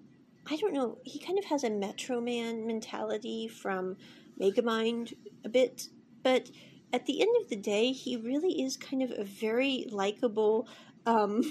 I 0.49 0.55
don't 0.55 0.73
know, 0.73 0.97
he 1.03 1.19
kind 1.19 1.37
of 1.37 1.45
has 1.45 1.63
a 1.63 1.69
Metro 1.69 2.21
Man 2.21 2.65
mentality 2.65 3.47
from 3.47 3.97
Megamind 4.39 5.13
a 5.43 5.49
bit, 5.49 5.89
but 6.23 6.49
at 6.93 7.05
the 7.05 7.21
end 7.21 7.35
of 7.41 7.49
the 7.49 7.57
day, 7.57 7.91
he 7.91 8.15
really 8.15 8.61
is 8.61 8.77
kind 8.77 9.03
of 9.03 9.11
a 9.11 9.23
very 9.23 9.87
likable, 9.91 10.67
um, 11.05 11.41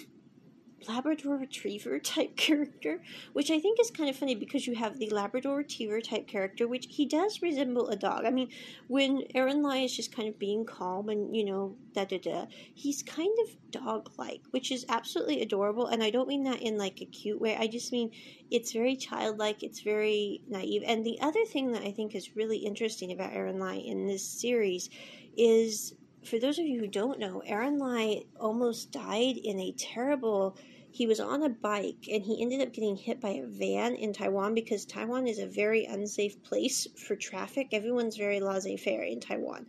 Labrador 0.89 1.37
Retriever 1.37 1.99
type 1.99 2.37
character, 2.37 3.03
which 3.33 3.51
I 3.51 3.59
think 3.59 3.81
is 3.81 3.91
kind 3.91 4.09
of 4.09 4.17
funny 4.17 4.35
because 4.35 4.67
you 4.67 4.75
have 4.75 4.99
the 4.99 5.11
Labrador 5.11 5.57
Retriever 5.57 6.01
type 6.01 6.27
character, 6.27 6.69
which 6.69 6.87
he 6.91 7.07
does 7.07 7.43
resemble 7.43 7.89
a 7.89 7.97
dog. 7.97 8.25
I 8.25 8.31
mean, 8.31 8.49
when 8.89 9.23
Aaron 9.35 9.63
Lai 9.63 9.79
is 9.79 9.97
just 9.97 10.15
kind 10.15 10.29
of 10.29 10.39
being 10.39 10.65
calm 10.65 11.09
and, 11.09 11.35
you 11.35 11.45
know, 11.45 11.77
da 11.95 12.05
da 12.05 12.19
da, 12.19 12.47
he's 12.75 13.03
kind 13.03 13.37
of 13.45 13.57
dog 13.71 14.11
like, 14.19 14.43
which 14.51 14.71
is 14.71 14.85
absolutely 14.89 15.43
adorable. 15.43 15.87
And 15.87 16.03
I 16.03 16.11
don't 16.11 16.29
mean 16.29 16.45
that 16.45 16.63
in 16.63 16.79
like 16.79 17.01
a 17.01 17.07
cute 17.07 17.41
way, 17.41 17.57
I 17.57 17.67
just 17.67 17.93
mean 17.93 18.11
it's 18.51 18.73
very 18.73 18.97
childlike, 18.97 19.63
it's 19.63 19.81
very 19.81 20.43
naive. 20.49 20.83
And 20.87 21.05
the 21.05 21.21
other 21.21 21.45
thing 21.45 21.73
that 21.73 21.83
I 21.83 21.93
think 21.93 22.15
is 22.15 22.37
really 22.37 22.59
interesting 22.59 23.13
about 23.13 23.33
Aaron 23.33 23.59
Lai 23.59 23.77
in 23.77 24.07
this 24.07 24.27
series 24.27 24.91
is 25.37 25.95
for 26.27 26.39
those 26.39 26.59
of 26.59 26.67
you 26.67 26.81
who 26.81 26.89
don't 26.89 27.19
know, 27.19 27.43
Aaron 27.47 27.79
Lai 27.79 28.23
almost 28.39 28.93
died 28.93 29.37
in 29.37 29.61
a 29.61 29.73
terrible. 29.73 30.57
He 30.91 31.07
was 31.07 31.21
on 31.21 31.43
a 31.43 31.49
bike 31.49 32.09
and 32.11 32.23
he 32.23 32.41
ended 32.41 32.63
up 32.63 32.73
getting 32.73 32.97
hit 32.97 33.21
by 33.21 33.31
a 33.31 33.47
van 33.47 33.95
in 33.95 34.13
Taiwan 34.13 34.55
because 34.55 34.85
Taiwan 34.85 35.27
is 35.27 35.39
a 35.39 35.47
very 35.47 35.85
unsafe 35.85 36.43
place 36.43 36.87
for 36.97 37.17
traffic. 37.17 37.69
Everyone's 37.73 38.17
very 38.17 38.41
laissez 38.41 38.77
faire 38.77 39.03
in 39.03 39.21
Taiwan. 39.21 39.67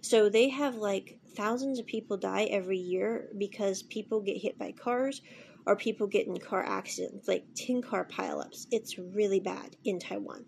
So 0.00 0.28
they 0.28 0.48
have 0.48 0.76
like 0.76 1.18
thousands 1.36 1.78
of 1.78 1.86
people 1.86 2.16
die 2.16 2.44
every 2.44 2.78
year 2.78 3.28
because 3.36 3.82
people 3.82 4.20
get 4.20 4.38
hit 4.38 4.58
by 4.58 4.72
cars 4.72 5.20
or 5.66 5.76
people 5.76 6.06
get 6.06 6.26
in 6.26 6.38
car 6.38 6.64
accidents, 6.64 7.28
like 7.28 7.44
tin 7.54 7.82
car 7.82 8.06
pileups. 8.06 8.66
It's 8.70 8.98
really 8.98 9.40
bad 9.40 9.76
in 9.84 9.98
Taiwan. 9.98 10.46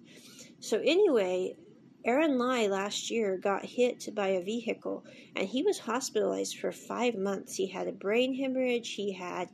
So, 0.61 0.79
anyway, 0.79 1.57
Aaron 2.05 2.39
Lai 2.39 2.67
last 2.67 3.11
year 3.11 3.37
got 3.37 3.65
hit 3.65 4.09
by 4.15 4.29
a 4.29 4.43
vehicle 4.43 5.05
and 5.37 5.49
he 5.49 5.63
was 5.63 5.79
hospitalized 5.79 6.59
for 6.59 6.73
five 6.73 7.15
months. 7.15 7.55
He 7.55 7.67
had 7.67 7.87
a 7.87 7.93
brain 7.93 8.35
hemorrhage, 8.35 8.91
he 8.95 9.13
had 9.13 9.49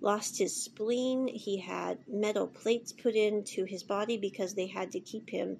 lost 0.00 0.38
his 0.38 0.54
spleen, 0.54 1.26
he 1.28 1.58
had 1.58 1.98
metal 2.06 2.46
plates 2.46 2.92
put 2.92 3.14
into 3.14 3.64
his 3.64 3.82
body 3.82 4.18
because 4.18 4.54
they 4.54 4.66
had 4.66 4.92
to 4.92 5.00
keep 5.00 5.30
him 5.30 5.58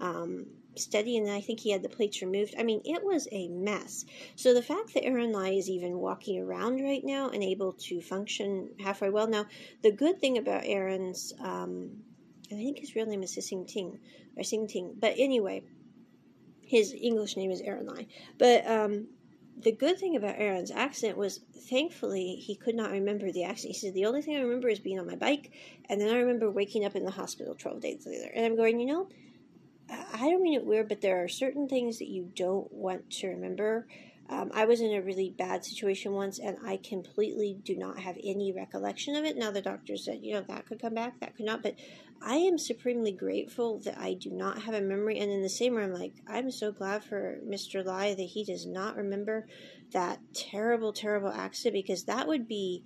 um, 0.00 0.46
steady, 0.74 1.16
and 1.16 1.30
I 1.30 1.40
think 1.40 1.60
he 1.60 1.70
had 1.70 1.82
the 1.82 1.88
plates 1.88 2.20
removed. 2.20 2.54
I 2.58 2.62
mean, 2.62 2.82
it 2.84 3.02
was 3.02 3.28
a 3.32 3.48
mess. 3.48 4.04
So 4.34 4.52
the 4.52 4.62
fact 4.62 4.94
that 4.94 5.04
Aaron 5.04 5.32
Lai 5.32 5.50
is 5.50 5.70
even 5.70 5.98
walking 5.98 6.40
around 6.40 6.82
right 6.82 7.02
now 7.02 7.30
and 7.30 7.42
able 7.42 7.72
to 7.72 8.00
function 8.00 8.70
halfway 8.80 9.10
well. 9.10 9.26
Now, 9.26 9.46
the 9.82 9.92
good 9.92 10.20
thing 10.20 10.38
about 10.38 10.64
Aaron's, 10.64 11.32
um, 11.40 11.90
I 12.50 12.54
think 12.54 12.78
his 12.78 12.94
real 12.94 13.06
name 13.06 13.22
is 13.22 13.34
Sing 13.34 13.64
Ting 13.64 13.98
or 14.36 14.42
Sing 14.42 14.66
Ting, 14.66 14.94
but 14.98 15.14
anyway, 15.16 15.62
his 16.66 16.92
English 16.92 17.36
name 17.36 17.50
is 17.50 17.60
Aaron 17.60 17.86
Lai. 17.86 18.06
But 18.38 18.66
um, 18.66 19.06
the 19.56 19.72
good 19.72 19.98
thing 19.98 20.16
about 20.16 20.34
Aaron's 20.36 20.70
accident 20.70 21.16
was 21.16 21.40
thankfully 21.70 22.34
he 22.34 22.56
could 22.56 22.74
not 22.74 22.90
remember 22.90 23.32
the 23.32 23.44
accident. 23.44 23.76
He 23.76 23.80
said, 23.80 23.94
The 23.94 24.04
only 24.04 24.20
thing 24.20 24.36
I 24.36 24.40
remember 24.40 24.68
is 24.68 24.80
being 24.80 24.98
on 24.98 25.06
my 25.06 25.16
bike, 25.16 25.52
and 25.88 26.00
then 26.00 26.12
I 26.12 26.18
remember 26.18 26.50
waking 26.50 26.84
up 26.84 26.96
in 26.96 27.04
the 27.04 27.10
hospital 27.10 27.54
12 27.54 27.80
days 27.80 28.06
later. 28.06 28.30
And 28.34 28.44
I'm 28.44 28.56
going, 28.56 28.80
you 28.80 28.86
know, 28.86 29.08
I 29.88 30.30
don't 30.30 30.42
mean 30.42 30.54
it 30.54 30.66
weird, 30.66 30.88
but 30.88 31.00
there 31.00 31.22
are 31.22 31.28
certain 31.28 31.68
things 31.68 31.98
that 31.98 32.08
you 32.08 32.30
don't 32.34 32.70
want 32.72 33.08
to 33.12 33.28
remember. 33.28 33.86
Um, 34.28 34.50
I 34.52 34.64
was 34.64 34.80
in 34.80 34.92
a 34.92 35.02
really 35.02 35.30
bad 35.30 35.64
situation 35.64 36.12
once, 36.12 36.40
and 36.40 36.56
I 36.66 36.78
completely 36.78 37.56
do 37.62 37.76
not 37.76 38.00
have 38.00 38.16
any 38.22 38.52
recollection 38.52 39.14
of 39.14 39.24
it. 39.24 39.36
Now, 39.36 39.52
the 39.52 39.62
doctor 39.62 39.96
said, 39.96 40.20
you 40.22 40.34
know, 40.34 40.40
that 40.48 40.66
could 40.66 40.80
come 40.80 40.94
back, 40.94 41.20
that 41.20 41.36
could 41.36 41.46
not, 41.46 41.62
but 41.62 41.76
I 42.22 42.36
am 42.36 42.58
supremely 42.58 43.12
grateful 43.12 43.78
that 43.80 43.98
I 43.98 44.14
do 44.14 44.30
not 44.30 44.62
have 44.62 44.74
a 44.74 44.80
memory. 44.80 45.18
And 45.18 45.30
in 45.30 45.42
the 45.42 45.48
same 45.48 45.76
I'm 45.76 45.92
like, 45.92 46.14
I'm 46.26 46.50
so 46.50 46.72
glad 46.72 47.04
for 47.04 47.38
Mr. 47.46 47.84
Lai 47.84 48.14
that 48.14 48.22
he 48.22 48.44
does 48.44 48.66
not 48.66 48.96
remember 48.96 49.46
that 49.92 50.20
terrible, 50.34 50.92
terrible 50.92 51.30
accident 51.30 51.74
because 51.74 52.04
that 52.04 52.26
would 52.26 52.48
be 52.48 52.84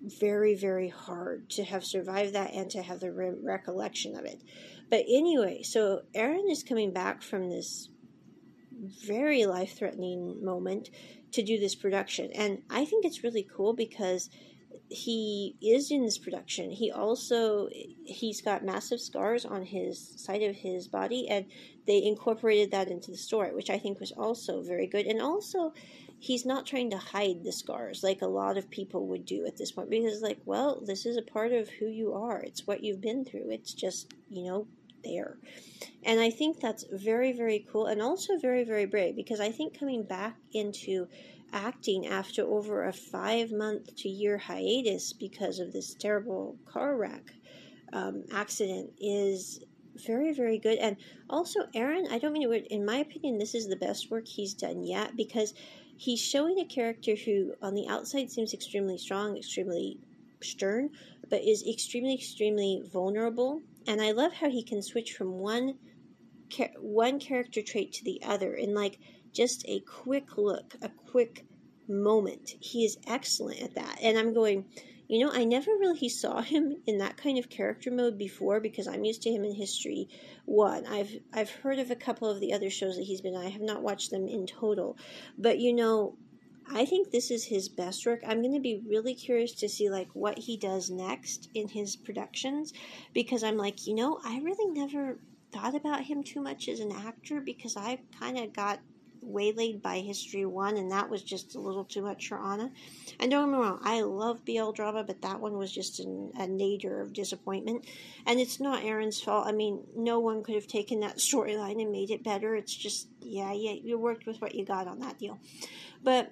very, 0.00 0.54
very 0.54 0.88
hard 0.88 1.48
to 1.50 1.64
have 1.64 1.84
survived 1.84 2.34
that 2.34 2.52
and 2.52 2.70
to 2.70 2.82
have 2.82 3.00
the 3.00 3.12
re- 3.12 3.34
recollection 3.42 4.16
of 4.16 4.24
it. 4.24 4.42
But 4.90 5.04
anyway, 5.08 5.62
so 5.62 6.02
Aaron 6.14 6.48
is 6.50 6.62
coming 6.62 6.92
back 6.92 7.22
from 7.22 7.48
this 7.48 7.88
very 9.06 9.46
life 9.46 9.76
threatening 9.76 10.44
moment 10.44 10.90
to 11.32 11.42
do 11.42 11.58
this 11.58 11.74
production. 11.74 12.30
And 12.32 12.62
I 12.70 12.84
think 12.84 13.04
it's 13.04 13.24
really 13.24 13.46
cool 13.56 13.72
because 13.72 14.30
he 14.88 15.56
is 15.60 15.90
in 15.90 16.04
this 16.04 16.18
production. 16.18 16.70
He 16.70 16.90
also 16.90 17.68
he's 18.04 18.40
got 18.40 18.64
massive 18.64 19.00
scars 19.00 19.44
on 19.44 19.64
his 19.64 20.14
side 20.16 20.42
of 20.42 20.56
his 20.56 20.88
body 20.88 21.28
and 21.28 21.46
they 21.86 22.02
incorporated 22.02 22.70
that 22.72 22.88
into 22.88 23.10
the 23.10 23.16
story, 23.16 23.54
which 23.54 23.70
I 23.70 23.78
think 23.78 24.00
was 24.00 24.12
also 24.12 24.62
very 24.62 24.86
good. 24.86 25.06
And 25.06 25.20
also 25.22 25.72
he's 26.18 26.46
not 26.46 26.66
trying 26.66 26.90
to 26.90 26.98
hide 26.98 27.44
the 27.44 27.52
scars 27.52 28.02
like 28.02 28.22
a 28.22 28.26
lot 28.26 28.56
of 28.56 28.70
people 28.70 29.06
would 29.06 29.24
do 29.24 29.44
at 29.46 29.56
this 29.56 29.72
point 29.72 29.90
because 29.90 30.22
like, 30.22 30.40
well, 30.44 30.80
this 30.84 31.06
is 31.06 31.16
a 31.16 31.22
part 31.22 31.52
of 31.52 31.68
who 31.68 31.86
you 31.86 32.14
are. 32.14 32.40
It's 32.40 32.66
what 32.66 32.82
you've 32.82 33.00
been 33.00 33.24
through. 33.24 33.50
It's 33.50 33.74
just, 33.74 34.12
you 34.30 34.44
know, 34.44 34.66
there. 35.04 35.36
And 36.04 36.20
I 36.20 36.30
think 36.30 36.60
that's 36.60 36.84
very, 36.90 37.32
very 37.32 37.66
cool 37.70 37.86
and 37.86 38.00
also 38.00 38.38
very, 38.38 38.64
very 38.64 38.86
brave 38.86 39.16
because 39.16 39.40
I 39.40 39.50
think 39.50 39.78
coming 39.78 40.02
back 40.02 40.36
into 40.52 41.08
acting 41.52 42.06
after 42.06 42.42
over 42.42 42.84
a 42.84 42.92
five 42.92 43.52
month 43.52 43.94
to 43.96 44.08
year 44.08 44.38
hiatus 44.38 45.12
because 45.12 45.58
of 45.58 45.72
this 45.72 45.94
terrible 45.94 46.56
car 46.66 46.96
wreck 46.96 47.34
um, 47.92 48.24
accident 48.32 48.90
is 48.98 49.60
very, 50.06 50.32
very 50.32 50.58
good. 50.58 50.78
And 50.78 50.96
also, 51.30 51.60
Aaron, 51.74 52.06
I 52.10 52.18
don't 52.18 52.32
mean 52.32 52.52
it, 52.52 52.66
in 52.68 52.84
my 52.84 52.96
opinion, 52.96 53.38
this 53.38 53.54
is 53.54 53.68
the 53.68 53.76
best 53.76 54.10
work 54.10 54.26
he's 54.26 54.54
done 54.54 54.82
yet 54.84 55.16
because 55.16 55.54
he's 55.96 56.20
showing 56.20 56.58
a 56.58 56.64
character 56.64 57.14
who, 57.14 57.54
on 57.62 57.74
the 57.74 57.88
outside, 57.88 58.30
seems 58.30 58.52
extremely 58.52 58.98
strong, 58.98 59.36
extremely 59.36 59.98
stern, 60.42 60.90
but 61.30 61.42
is 61.42 61.66
extremely, 61.66 62.14
extremely 62.14 62.82
vulnerable 62.92 63.62
and 63.86 64.02
I 64.02 64.12
love 64.12 64.32
how 64.32 64.50
he 64.50 64.62
can 64.62 64.82
switch 64.82 65.12
from 65.12 65.38
one 65.38 65.78
one 66.78 67.18
character 67.18 67.60
trait 67.60 67.92
to 67.92 68.04
the 68.04 68.22
other 68.24 68.54
in 68.54 68.72
like 68.72 68.98
just 69.36 69.64
a 69.68 69.80
quick 69.80 70.38
look, 70.38 70.74
a 70.82 70.88
quick 70.88 71.44
moment. 71.88 72.54
He 72.60 72.84
is 72.84 72.98
excellent 73.06 73.62
at 73.62 73.74
that. 73.74 73.98
And 74.02 74.18
I'm 74.18 74.32
going, 74.32 74.64
you 75.08 75.24
know, 75.24 75.32
I 75.32 75.44
never 75.44 75.70
really 75.72 76.08
saw 76.08 76.40
him 76.40 76.76
in 76.86 76.98
that 76.98 77.16
kind 77.16 77.38
of 77.38 77.48
character 77.48 77.90
mode 77.90 78.18
before 78.18 78.60
because 78.60 78.88
I'm 78.88 79.04
used 79.04 79.22
to 79.22 79.30
him 79.30 79.44
in 79.44 79.54
History 79.54 80.08
One. 80.46 80.86
I've 80.86 81.12
I've 81.32 81.50
heard 81.50 81.78
of 81.78 81.90
a 81.90 81.96
couple 81.96 82.28
of 82.28 82.40
the 82.40 82.52
other 82.52 82.70
shows 82.70 82.96
that 82.96 83.04
he's 83.04 83.20
been. 83.20 83.36
I 83.36 83.48
have 83.48 83.62
not 83.62 83.82
watched 83.82 84.10
them 84.10 84.26
in 84.26 84.46
total, 84.46 84.96
but 85.38 85.58
you 85.58 85.72
know, 85.72 86.16
I 86.68 86.84
think 86.84 87.10
this 87.10 87.30
is 87.30 87.44
his 87.44 87.68
best 87.68 88.04
work. 88.04 88.22
I'm 88.26 88.42
going 88.42 88.54
to 88.54 88.60
be 88.60 88.82
really 88.88 89.14
curious 89.14 89.52
to 89.54 89.68
see 89.68 89.88
like 89.88 90.08
what 90.14 90.38
he 90.38 90.56
does 90.56 90.90
next 90.90 91.48
in 91.54 91.68
his 91.68 91.94
productions 91.94 92.72
because 93.14 93.44
I'm 93.44 93.56
like, 93.56 93.86
you 93.86 93.94
know, 93.94 94.18
I 94.24 94.40
really 94.40 94.72
never 94.72 95.18
thought 95.52 95.76
about 95.76 96.02
him 96.02 96.24
too 96.24 96.40
much 96.40 96.68
as 96.68 96.80
an 96.80 96.90
actor 96.90 97.40
because 97.40 97.76
I 97.76 98.00
kind 98.18 98.38
of 98.38 98.52
got 98.52 98.80
waylaid 99.26 99.82
by 99.82 99.98
History 99.98 100.44
One, 100.44 100.76
and 100.76 100.90
that 100.92 101.10
was 101.10 101.22
just 101.22 101.54
a 101.54 101.60
little 101.60 101.84
too 101.84 102.02
much 102.02 102.28
for 102.28 102.38
Anna. 102.38 102.70
And 103.20 103.30
don't 103.30 103.50
get 103.50 103.58
me 103.58 103.64
wrong, 103.64 103.80
I 103.82 104.02
love 104.02 104.44
BL 104.44 104.72
drama, 104.72 105.04
but 105.04 105.22
that 105.22 105.40
one 105.40 105.58
was 105.58 105.72
just 105.72 106.00
an, 106.00 106.32
a 106.38 106.46
nadir 106.46 107.00
of 107.00 107.12
disappointment. 107.12 107.86
And 108.26 108.40
it's 108.40 108.60
not 108.60 108.84
Aaron's 108.84 109.20
fault. 109.20 109.46
I 109.46 109.52
mean, 109.52 109.84
no 109.96 110.20
one 110.20 110.42
could 110.42 110.54
have 110.54 110.66
taken 110.66 111.00
that 111.00 111.16
storyline 111.18 111.80
and 111.80 111.92
made 111.92 112.10
it 112.10 112.24
better. 112.24 112.54
It's 112.54 112.74
just, 112.74 113.08
yeah, 113.20 113.52
yeah, 113.52 113.72
you 113.72 113.98
worked 113.98 114.26
with 114.26 114.40
what 114.40 114.54
you 114.54 114.64
got 114.64 114.86
on 114.86 115.00
that 115.00 115.18
deal. 115.18 115.38
But 116.02 116.30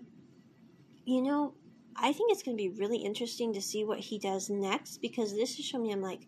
you 1.04 1.22
know, 1.22 1.54
I 1.96 2.12
think 2.12 2.32
it's 2.32 2.42
going 2.42 2.56
to 2.56 2.62
be 2.62 2.70
really 2.70 2.98
interesting 2.98 3.52
to 3.54 3.62
see 3.62 3.84
what 3.84 4.00
he 4.00 4.18
does 4.18 4.50
next 4.50 4.98
because 4.98 5.34
this 5.34 5.58
is 5.58 5.64
showing 5.64 5.84
me 5.84 5.92
I'm 5.92 6.02
like, 6.02 6.26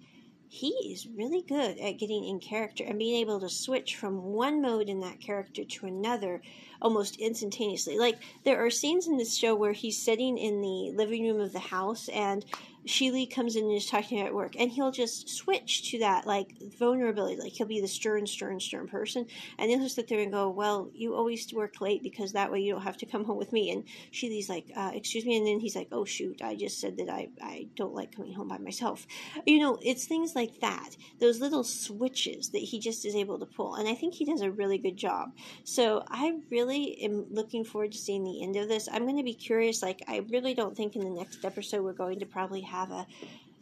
he 0.49 0.69
is 0.93 1.09
really 1.09 1.43
good 1.43 1.79
at 1.79 1.99
getting 1.99 2.25
in 2.25 2.41
character 2.41 2.85
and 2.85 2.99
being 2.99 3.17
able 3.17 3.41
to 3.41 3.49
switch 3.49 3.97
from 3.97 4.23
one 4.23 4.63
mode 4.63 4.89
in 4.89 5.01
that 5.01 5.21
character 5.21 5.65
to 5.65 5.87
another 5.87 6.43
almost 6.81 7.17
instantaneously. 7.17 7.99
Like 7.99 8.19
there 8.45 8.65
are 8.65 8.71
scenes 8.71 9.07
in 9.07 9.17
this 9.17 9.37
show 9.37 9.55
where 9.55 9.73
he's 9.73 10.03
sitting 10.03 10.39
in 10.39 10.61
the 10.61 10.93
living 10.95 11.25
room 11.25 11.41
of 11.41 11.53
the 11.53 11.59
house 11.59 12.09
and 12.09 12.45
Sheely 12.87 13.29
comes 13.29 13.57
in 13.57 13.65
and 13.65 13.73
is 13.75 13.87
talking 13.87 14.21
about 14.21 14.35
work, 14.35 14.55
and 14.59 14.71
he'll 14.71 14.93
just 14.93 15.29
switch 15.29 15.91
to 15.91 15.99
that 16.01 16.27
like 16.27 16.55
vulnerability. 16.79 17.41
Like 17.41 17.53
he'll 17.53 17.67
be 17.67 17.81
the 17.81 17.89
stern, 17.89 18.27
stern, 18.27 18.61
stern 18.61 18.87
person, 18.87 19.27
and 19.59 19.71
then 19.71 19.81
he'll 19.81 19.89
sit 19.89 20.09
there 20.09 20.21
and 20.21 20.33
go, 20.33 20.49
"Well, 20.51 20.91
you 20.95 21.15
always 21.15 21.53
work 21.53 21.81
late 21.81 22.03
because 22.03 22.33
that 22.33 22.53
way 22.53 22.61
you 22.61 22.73
don't 22.73 22.83
have 22.83 22.97
to 22.99 23.07
come 23.07 23.25
home 23.25 23.39
with 23.39 23.53
me." 23.53 23.71
And 23.71 23.85
Sheely's 24.13 24.49
like, 24.49 24.71
uh, 24.77 24.93
"Excuse 24.95 25.27
me," 25.27 25.37
and 25.37 25.47
then 25.47 25.59
he's 25.59 25.75
like, 25.75 25.89
"Oh 25.91 26.05
shoot, 26.05 26.43
I 26.43 26.55
just 26.55 26.81
said 26.81 26.97
that 26.99 27.11
I 27.11 27.29
I 27.43 27.69
don't 27.75 27.95
like 27.95 28.15
coming 28.15 28.35
home 28.35 28.49
by 28.49 28.59
myself." 28.59 29.07
You 29.45 29.59
know, 29.59 29.79
it's 29.83 30.07
things 30.07 30.37
like 30.37 30.61
that, 30.61 30.97
those 31.19 31.41
little 31.41 31.65
switches 31.65 32.51
that 32.51 32.63
he 32.63 32.79
just 32.79 33.05
is 33.05 33.17
able 33.17 33.39
to 33.41 33.47
pull, 33.47 33.75
and 33.75 33.89
I 33.89 33.95
think 33.95 34.15
he 34.15 34.25
does 34.25 34.43
a 34.43 34.51
really 34.51 34.79
good 34.79 34.97
job. 34.97 35.33
So 35.65 36.05
I 36.09 36.39
really 36.51 37.03
am 37.03 37.27
looking 37.31 37.65
forward 37.65 37.93
to 37.93 37.99
seeing 37.99 38.23
the 38.23 38.43
end 38.43 38.55
of 38.57 38.69
this. 38.69 38.89
I'm 38.91 39.05
going 39.05 39.17
to 39.17 39.25
be 39.25 39.35
curious. 39.35 39.83
Like 39.83 40.03
I 40.07 40.25
really 40.31 40.55
don't 40.55 40.77
think 40.77 40.95
in 40.95 41.03
the 41.03 41.11
next 41.11 41.45
episode 41.45 41.83
we're 41.83 41.93
going 41.93 42.21
to 42.21 42.27
probably 42.27 42.61
have 42.61 42.76
have 42.77 42.91
a 42.91 43.07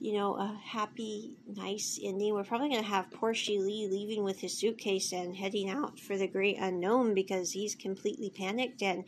you 0.01 0.13
know, 0.13 0.35
a 0.35 0.61
happy, 0.63 1.35
nice 1.47 1.99
ending. 2.03 2.35
We're 2.35 2.45
probably 2.45 2.69
going 2.69 2.83
to 2.83 2.87
have 2.87 3.11
poor 3.11 3.33
Lee 3.33 3.89
leaving 3.91 4.23
with 4.23 4.41
his 4.41 4.53
suitcase 4.53 5.13
and 5.13 5.35
heading 5.35 5.71
out 5.71 5.99
for 5.99 6.19
the 6.19 6.27
great 6.27 6.59
unknown 6.59 7.15
because 7.15 7.53
he's 7.53 7.75
completely 7.75 8.29
panicked 8.29 8.83
and 8.83 9.05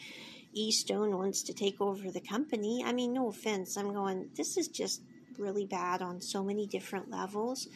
E 0.55 0.71
Stone 0.71 1.15
wants 1.19 1.43
to 1.43 1.53
take 1.53 1.83
over 1.83 2.11
the 2.11 2.21
company. 2.21 2.83
I 2.83 2.93
mean, 2.93 3.13
no 3.13 3.29
offense. 3.29 3.77
I'm 3.77 3.93
going, 3.93 4.31
this 4.37 4.57
is 4.57 4.69
just 4.69 5.03
really 5.39 5.67
bad 5.67 6.01
on 6.01 6.23
so 6.23 6.43
many 6.43 6.67
different 6.67 7.11
levels. 7.11 7.69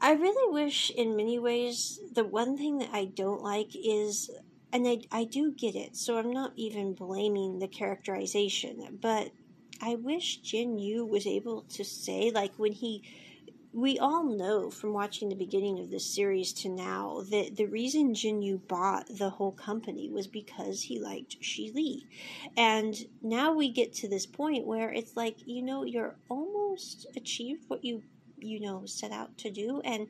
I 0.00 0.12
really 0.12 0.52
wish, 0.52 0.90
in 0.90 1.16
many 1.16 1.38
ways, 1.38 2.00
the 2.14 2.24
one 2.24 2.56
thing 2.56 2.78
that 2.78 2.90
I 2.92 3.04
don't 3.04 3.42
like 3.42 3.72
is, 3.74 4.30
and 4.72 4.88
I, 4.88 5.00
I 5.12 5.24
do 5.24 5.52
get 5.52 5.74
it, 5.74 5.94
so 5.94 6.16
I'm 6.16 6.32
not 6.32 6.52
even 6.56 6.94
blaming 6.94 7.58
the 7.58 7.68
characterization, 7.68 8.98
but 9.00 9.30
I 9.84 9.96
wish 9.96 10.38
Jin 10.38 10.78
Yu 10.78 11.04
was 11.04 11.26
able 11.26 11.62
to 11.76 11.84
say, 11.84 12.30
like, 12.34 12.54
when 12.56 12.72
he. 12.72 13.02
We 13.76 13.98
all 13.98 14.22
know 14.22 14.70
from 14.70 14.92
watching 14.92 15.28
the 15.28 15.34
beginning 15.34 15.80
of 15.80 15.90
this 15.90 16.06
series 16.06 16.52
to 16.60 16.68
now 16.68 17.24
that 17.32 17.56
the 17.56 17.66
reason 17.66 18.14
Jin 18.14 18.40
Yu 18.40 18.58
bought 18.68 19.08
the 19.18 19.30
whole 19.30 19.50
company 19.50 20.08
was 20.08 20.28
because 20.28 20.82
he 20.82 21.00
liked 21.00 21.36
Shi 21.40 21.72
Li. 21.74 22.06
And 22.56 22.94
now 23.20 23.52
we 23.52 23.68
get 23.68 23.92
to 23.94 24.08
this 24.08 24.26
point 24.26 24.64
where 24.64 24.92
it's 24.92 25.16
like, 25.16 25.38
you 25.44 25.60
know, 25.60 25.82
you're 25.82 26.14
almost 26.28 27.08
achieved 27.16 27.64
what 27.66 27.84
you, 27.84 28.04
you 28.38 28.60
know, 28.60 28.86
set 28.86 29.10
out 29.10 29.36
to 29.38 29.50
do, 29.50 29.80
and 29.84 30.06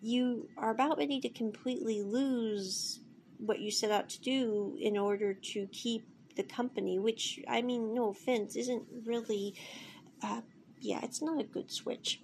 you 0.00 0.48
are 0.56 0.70
about 0.70 0.98
ready 0.98 1.20
to 1.22 1.28
completely 1.28 2.02
lose 2.02 3.00
what 3.38 3.58
you 3.58 3.72
set 3.72 3.90
out 3.90 4.08
to 4.10 4.20
do 4.20 4.76
in 4.80 4.96
order 4.96 5.34
to 5.34 5.66
keep 5.72 6.04
the 6.36 6.42
company, 6.42 6.98
which 6.98 7.40
I 7.48 7.62
mean, 7.62 7.94
no 7.94 8.10
offense, 8.10 8.56
isn't 8.56 8.84
really 9.04 9.54
uh, 10.22 10.40
yeah, 10.80 11.00
it's 11.02 11.22
not 11.22 11.40
a 11.40 11.44
good 11.44 11.70
switch. 11.70 12.20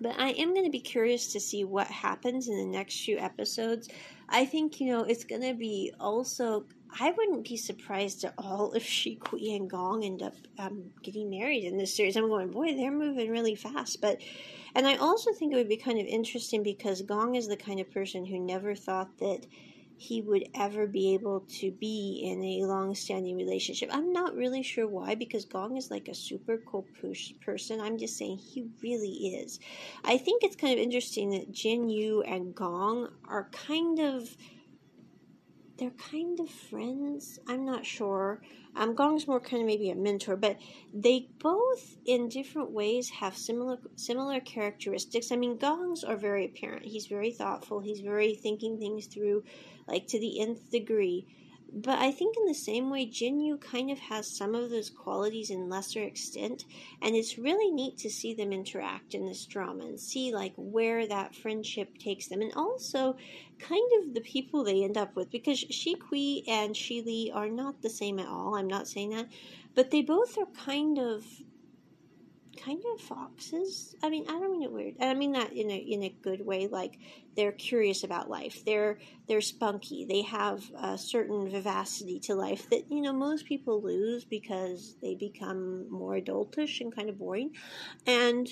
But 0.00 0.18
I 0.18 0.30
am 0.30 0.54
going 0.54 0.64
to 0.64 0.70
be 0.70 0.80
curious 0.80 1.32
to 1.32 1.40
see 1.40 1.64
what 1.64 1.86
happens 1.86 2.48
in 2.48 2.56
the 2.56 2.64
next 2.64 3.04
few 3.04 3.18
episodes. 3.18 3.88
I 4.28 4.46
think, 4.46 4.80
you 4.80 4.86
know, 4.86 5.02
it's 5.02 5.24
going 5.24 5.42
to 5.42 5.54
be 5.54 5.92
also. 6.00 6.64
I 6.98 7.12
wouldn't 7.12 7.46
be 7.46 7.56
surprised 7.56 8.24
at 8.24 8.34
all 8.38 8.72
if 8.76 8.84
Shikui 8.84 9.54
and 9.56 9.68
Gong 9.68 10.04
end 10.04 10.22
up 10.22 10.34
um, 10.58 10.90
getting 11.02 11.30
married 11.30 11.64
in 11.64 11.76
this 11.76 11.94
series. 11.96 12.16
I'm 12.16 12.28
going, 12.28 12.50
boy, 12.50 12.74
they're 12.74 12.90
moving 12.90 13.30
really 13.30 13.54
fast. 13.54 14.00
But, 14.00 14.20
and 14.74 14.86
I 14.86 14.96
also 14.96 15.32
think 15.32 15.52
it 15.52 15.56
would 15.56 15.68
be 15.68 15.76
kind 15.76 16.00
of 16.00 16.06
interesting 16.06 16.62
because 16.62 17.02
Gong 17.02 17.34
is 17.34 17.48
the 17.48 17.56
kind 17.56 17.80
of 17.80 17.90
person 17.90 18.24
who 18.24 18.38
never 18.38 18.74
thought 18.74 19.18
that 19.18 19.46
he 20.00 20.22
would 20.22 20.48
ever 20.54 20.86
be 20.86 21.12
able 21.12 21.40
to 21.40 21.70
be 21.72 22.22
in 22.24 22.42
a 22.42 22.66
long 22.66 22.94
standing 22.94 23.36
relationship. 23.36 23.90
I'm 23.92 24.14
not 24.14 24.34
really 24.34 24.62
sure 24.62 24.86
why, 24.88 25.14
because 25.14 25.44
Gong 25.44 25.76
is 25.76 25.90
like 25.90 26.08
a 26.08 26.14
super 26.14 26.56
cool 26.56 26.86
person. 27.44 27.82
I'm 27.82 27.98
just 27.98 28.16
saying 28.16 28.38
he 28.38 28.64
really 28.82 29.10
is. 29.10 29.60
I 30.02 30.16
think 30.16 30.42
it's 30.42 30.56
kind 30.56 30.72
of 30.72 30.78
interesting 30.78 31.32
that 31.32 31.52
Jin 31.52 31.90
Yu 31.90 32.22
and 32.22 32.54
Gong 32.54 33.10
are 33.28 33.50
kind 33.52 33.98
of 33.98 34.34
they're 35.80 35.90
kind 35.90 36.38
of 36.38 36.50
friends. 36.50 37.40
I'm 37.48 37.64
not 37.64 37.86
sure. 37.86 38.42
Um, 38.76 38.94
Gong's 38.94 39.26
more 39.26 39.40
kind 39.40 39.62
of 39.62 39.66
maybe 39.66 39.90
a 39.90 39.94
mentor, 39.94 40.36
but 40.36 40.58
they 40.94 41.28
both, 41.38 41.96
in 42.04 42.28
different 42.28 42.70
ways, 42.70 43.08
have 43.08 43.36
similar 43.36 43.78
similar 43.96 44.40
characteristics. 44.40 45.32
I 45.32 45.36
mean, 45.36 45.56
Gong's 45.56 46.04
are 46.04 46.16
very 46.16 46.44
apparent. 46.44 46.84
He's 46.84 47.06
very 47.06 47.32
thoughtful. 47.32 47.80
He's 47.80 48.00
very 48.00 48.34
thinking 48.34 48.78
things 48.78 49.06
through, 49.06 49.42
like 49.88 50.06
to 50.08 50.20
the 50.20 50.40
nth 50.40 50.70
degree. 50.70 51.26
But 51.72 52.00
I 52.00 52.10
think 52.10 52.36
in 52.36 52.46
the 52.46 52.54
same 52.54 52.90
way, 52.90 53.06
Jinyu 53.06 53.60
kind 53.60 53.90
of 53.90 53.98
has 53.98 54.28
some 54.28 54.54
of 54.54 54.70
those 54.70 54.90
qualities 54.90 55.50
in 55.50 55.68
lesser 55.68 56.02
extent, 56.02 56.64
and 57.00 57.14
it's 57.14 57.38
really 57.38 57.70
neat 57.70 57.96
to 57.98 58.10
see 58.10 58.34
them 58.34 58.52
interact 58.52 59.14
in 59.14 59.24
this 59.24 59.46
drama 59.46 59.84
and 59.84 60.00
see 60.00 60.34
like 60.34 60.52
where 60.56 61.06
that 61.06 61.34
friendship 61.34 61.96
takes 61.98 62.26
them, 62.26 62.42
and 62.42 62.52
also 62.54 63.16
kind 63.60 63.88
of 64.00 64.14
the 64.14 64.20
people 64.20 64.64
they 64.64 64.82
end 64.82 64.98
up 64.98 65.14
with. 65.14 65.30
Because 65.30 65.64
Shikui 65.64 66.42
and 66.48 66.74
Shili 66.74 67.34
are 67.34 67.48
not 67.48 67.82
the 67.82 67.90
same 67.90 68.18
at 68.18 68.26
all. 68.26 68.56
I'm 68.56 68.68
not 68.68 68.88
saying 68.88 69.10
that, 69.10 69.28
but 69.74 69.90
they 69.90 70.02
both 70.02 70.36
are 70.38 70.46
kind 70.46 70.98
of 70.98 71.24
kind 72.64 72.82
of 72.94 73.00
foxes. 73.00 73.94
I 74.02 74.10
mean, 74.10 74.24
I 74.28 74.32
don't 74.32 74.52
mean 74.52 74.62
it 74.62 74.72
weird. 74.72 74.94
I 75.00 75.14
mean 75.14 75.32
that 75.32 75.52
in 75.52 75.70
a 75.70 75.76
in 75.76 76.02
a 76.02 76.14
good 76.22 76.44
way. 76.44 76.66
Like 76.66 76.98
they're 77.36 77.52
curious 77.52 78.04
about 78.04 78.30
life. 78.30 78.64
They're 78.64 78.98
they're 79.26 79.40
spunky. 79.40 80.04
They 80.04 80.22
have 80.22 80.62
a 80.76 80.98
certain 80.98 81.48
vivacity 81.48 82.20
to 82.20 82.34
life 82.34 82.68
that 82.70 82.90
you 82.90 83.00
know 83.00 83.12
most 83.12 83.46
people 83.46 83.82
lose 83.82 84.24
because 84.24 84.96
they 85.02 85.14
become 85.14 85.90
more 85.90 86.14
adultish 86.14 86.80
and 86.80 86.94
kind 86.94 87.08
of 87.08 87.18
boring. 87.18 87.52
And 88.06 88.48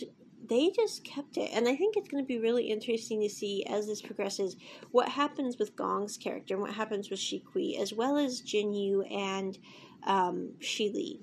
they 0.49 0.71
just 0.71 1.05
kept 1.05 1.37
it. 1.37 1.51
And 1.53 1.69
I 1.69 1.77
think 1.77 1.97
it's 1.97 2.09
going 2.09 2.23
to 2.23 2.29
be 2.29 2.39
really 2.39 2.71
interesting 2.71 3.21
to 3.23 3.29
see 3.29 3.65
as 3.69 3.87
this 3.87 4.01
progresses 4.01 4.57
what 4.93 5.09
happens 5.09 5.59
with 5.59 5.77
Gong's 5.77 6.17
character 6.17 6.55
and 6.55 6.63
what 6.63 6.73
happens 6.73 7.11
with 7.11 7.19
Shikui, 7.19 7.79
as 7.79 7.93
well 7.93 8.17
as 8.17 8.41
Jin 8.41 8.73
Yu 8.73 9.03
and 9.03 9.59
um, 10.05 10.53
Shili 10.61 11.19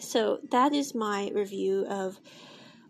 so 0.00 0.40
that 0.50 0.72
is 0.72 0.94
my 0.94 1.30
review 1.34 1.86
of 1.88 2.20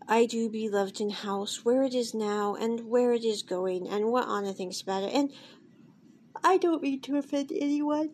I 0.07 0.25
Do 0.25 0.49
Be 0.49 0.69
Loved 0.69 0.99
in 1.01 1.11
House, 1.11 1.63
where 1.63 1.83
it 1.83 1.93
is 1.93 2.13
now 2.13 2.55
and 2.55 2.89
where 2.89 3.13
it 3.13 3.23
is 3.23 3.43
going, 3.43 3.87
and 3.87 4.11
what 4.11 4.27
Anna 4.27 4.53
thinks 4.53 4.81
about 4.81 5.03
it. 5.03 5.13
And 5.13 5.31
I 6.43 6.57
don't 6.57 6.81
mean 6.81 7.01
to 7.01 7.17
offend 7.17 7.51
anyone 7.51 8.11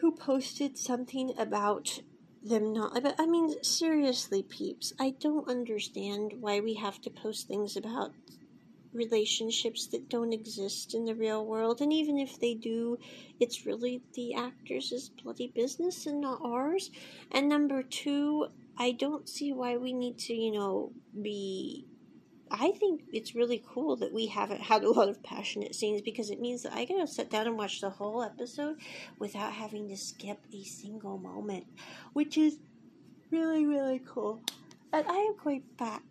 who 0.00 0.12
posted 0.12 0.76
something 0.76 1.32
about 1.38 2.00
them 2.42 2.72
not. 2.72 3.02
But 3.02 3.14
I 3.18 3.26
mean, 3.26 3.62
seriously, 3.62 4.42
peeps, 4.42 4.92
I 4.98 5.10
don't 5.18 5.48
understand 5.48 6.34
why 6.40 6.60
we 6.60 6.74
have 6.74 7.00
to 7.02 7.10
post 7.10 7.46
things 7.46 7.76
about 7.76 8.12
relationships 8.96 9.86
that 9.88 10.08
don't 10.08 10.32
exist 10.32 10.94
in 10.94 11.04
the 11.04 11.14
real 11.14 11.44
world. 11.44 11.80
And 11.80 11.92
even 11.92 12.18
if 12.18 12.40
they 12.40 12.54
do, 12.54 12.98
it's 13.38 13.66
really 13.66 14.02
the 14.14 14.34
actors' 14.34 15.10
bloody 15.22 15.52
business 15.54 16.06
and 16.06 16.20
not 16.20 16.40
ours. 16.42 16.90
And 17.30 17.48
number 17.48 17.82
two, 17.82 18.48
I 18.78 18.92
don't 18.92 19.28
see 19.28 19.52
why 19.52 19.76
we 19.76 19.92
need 19.92 20.18
to, 20.18 20.34
you 20.34 20.52
know, 20.52 20.92
be. 21.20 21.86
I 22.48 22.70
think 22.72 23.02
it's 23.12 23.34
really 23.34 23.62
cool 23.66 23.96
that 23.96 24.12
we 24.14 24.26
haven't 24.26 24.60
had 24.60 24.84
a 24.84 24.90
lot 24.90 25.08
of 25.08 25.20
passionate 25.22 25.74
scenes 25.74 26.00
because 26.00 26.30
it 26.30 26.40
means 26.40 26.62
that 26.62 26.74
I 26.74 26.84
get 26.84 27.00
to 27.00 27.06
sit 27.06 27.28
down 27.28 27.48
and 27.48 27.58
watch 27.58 27.80
the 27.80 27.90
whole 27.90 28.22
episode 28.22 28.76
without 29.18 29.52
having 29.52 29.88
to 29.88 29.96
skip 29.96 30.38
a 30.52 30.62
single 30.62 31.18
moment, 31.18 31.66
which 32.12 32.38
is 32.38 32.58
really, 33.32 33.66
really 33.66 34.00
cool. 34.06 34.40
And 34.92 35.04
I 35.08 35.16
am 35.16 35.34
going 35.42 35.64
back 35.76 36.04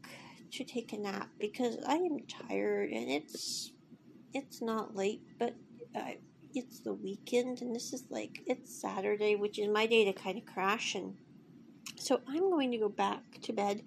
to 0.57 0.63
take 0.63 0.93
a 0.93 0.97
nap 0.97 1.29
because 1.39 1.77
I 1.87 1.95
am 1.95 2.19
tired 2.27 2.89
and 2.91 3.09
it's 3.09 3.71
it's 4.33 4.61
not 4.61 4.95
late, 4.95 5.21
but 5.39 5.55
uh, 5.95 6.11
it's 6.53 6.81
the 6.81 6.93
weekend 6.93 7.61
and 7.61 7.75
this 7.75 7.93
is 7.93 8.05
like 8.09 8.41
it's 8.45 8.81
Saturday, 8.81 9.35
which 9.35 9.59
is 9.59 9.69
my 9.69 9.85
day 9.85 10.05
to 10.05 10.13
kind 10.13 10.37
of 10.37 10.45
crash 10.45 10.95
and 10.95 11.15
so 11.97 12.21
I'm 12.27 12.49
going 12.49 12.71
to 12.71 12.77
go 12.77 12.89
back 12.89 13.21
to 13.43 13.53
bed 13.53 13.81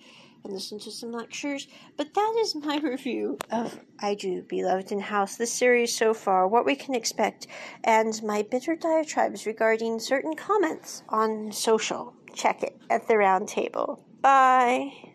and 0.45 0.53
listen 0.53 0.79
to 0.81 0.91
some 0.91 1.13
lectures. 1.13 1.69
But 1.97 2.15
that 2.15 2.35
is 2.41 2.55
my 2.55 2.79
review 2.83 3.39
of 3.51 3.79
I 4.01 4.15
Do 4.15 4.43
Beloved 4.43 4.93
in 4.93 5.01
House, 5.01 5.37
the 5.37 5.47
series 5.47 5.95
so 5.95 6.15
far, 6.15 6.49
what 6.49 6.65
we 6.65 6.75
can 6.75 6.95
expect, 6.95 7.47
and 7.85 8.21
my 8.23 8.43
bitter 8.43 8.77
diatribes 8.77 9.47
regarding 9.47 10.01
certain 10.01 10.35
comments 10.35 11.03
on 11.09 11.53
social. 11.53 12.15
Check 12.35 12.63
it 12.63 12.81
at 12.91 13.09
the 13.09 13.17
round 13.17 13.49
table. 13.49 14.05
Bye. 14.21 15.08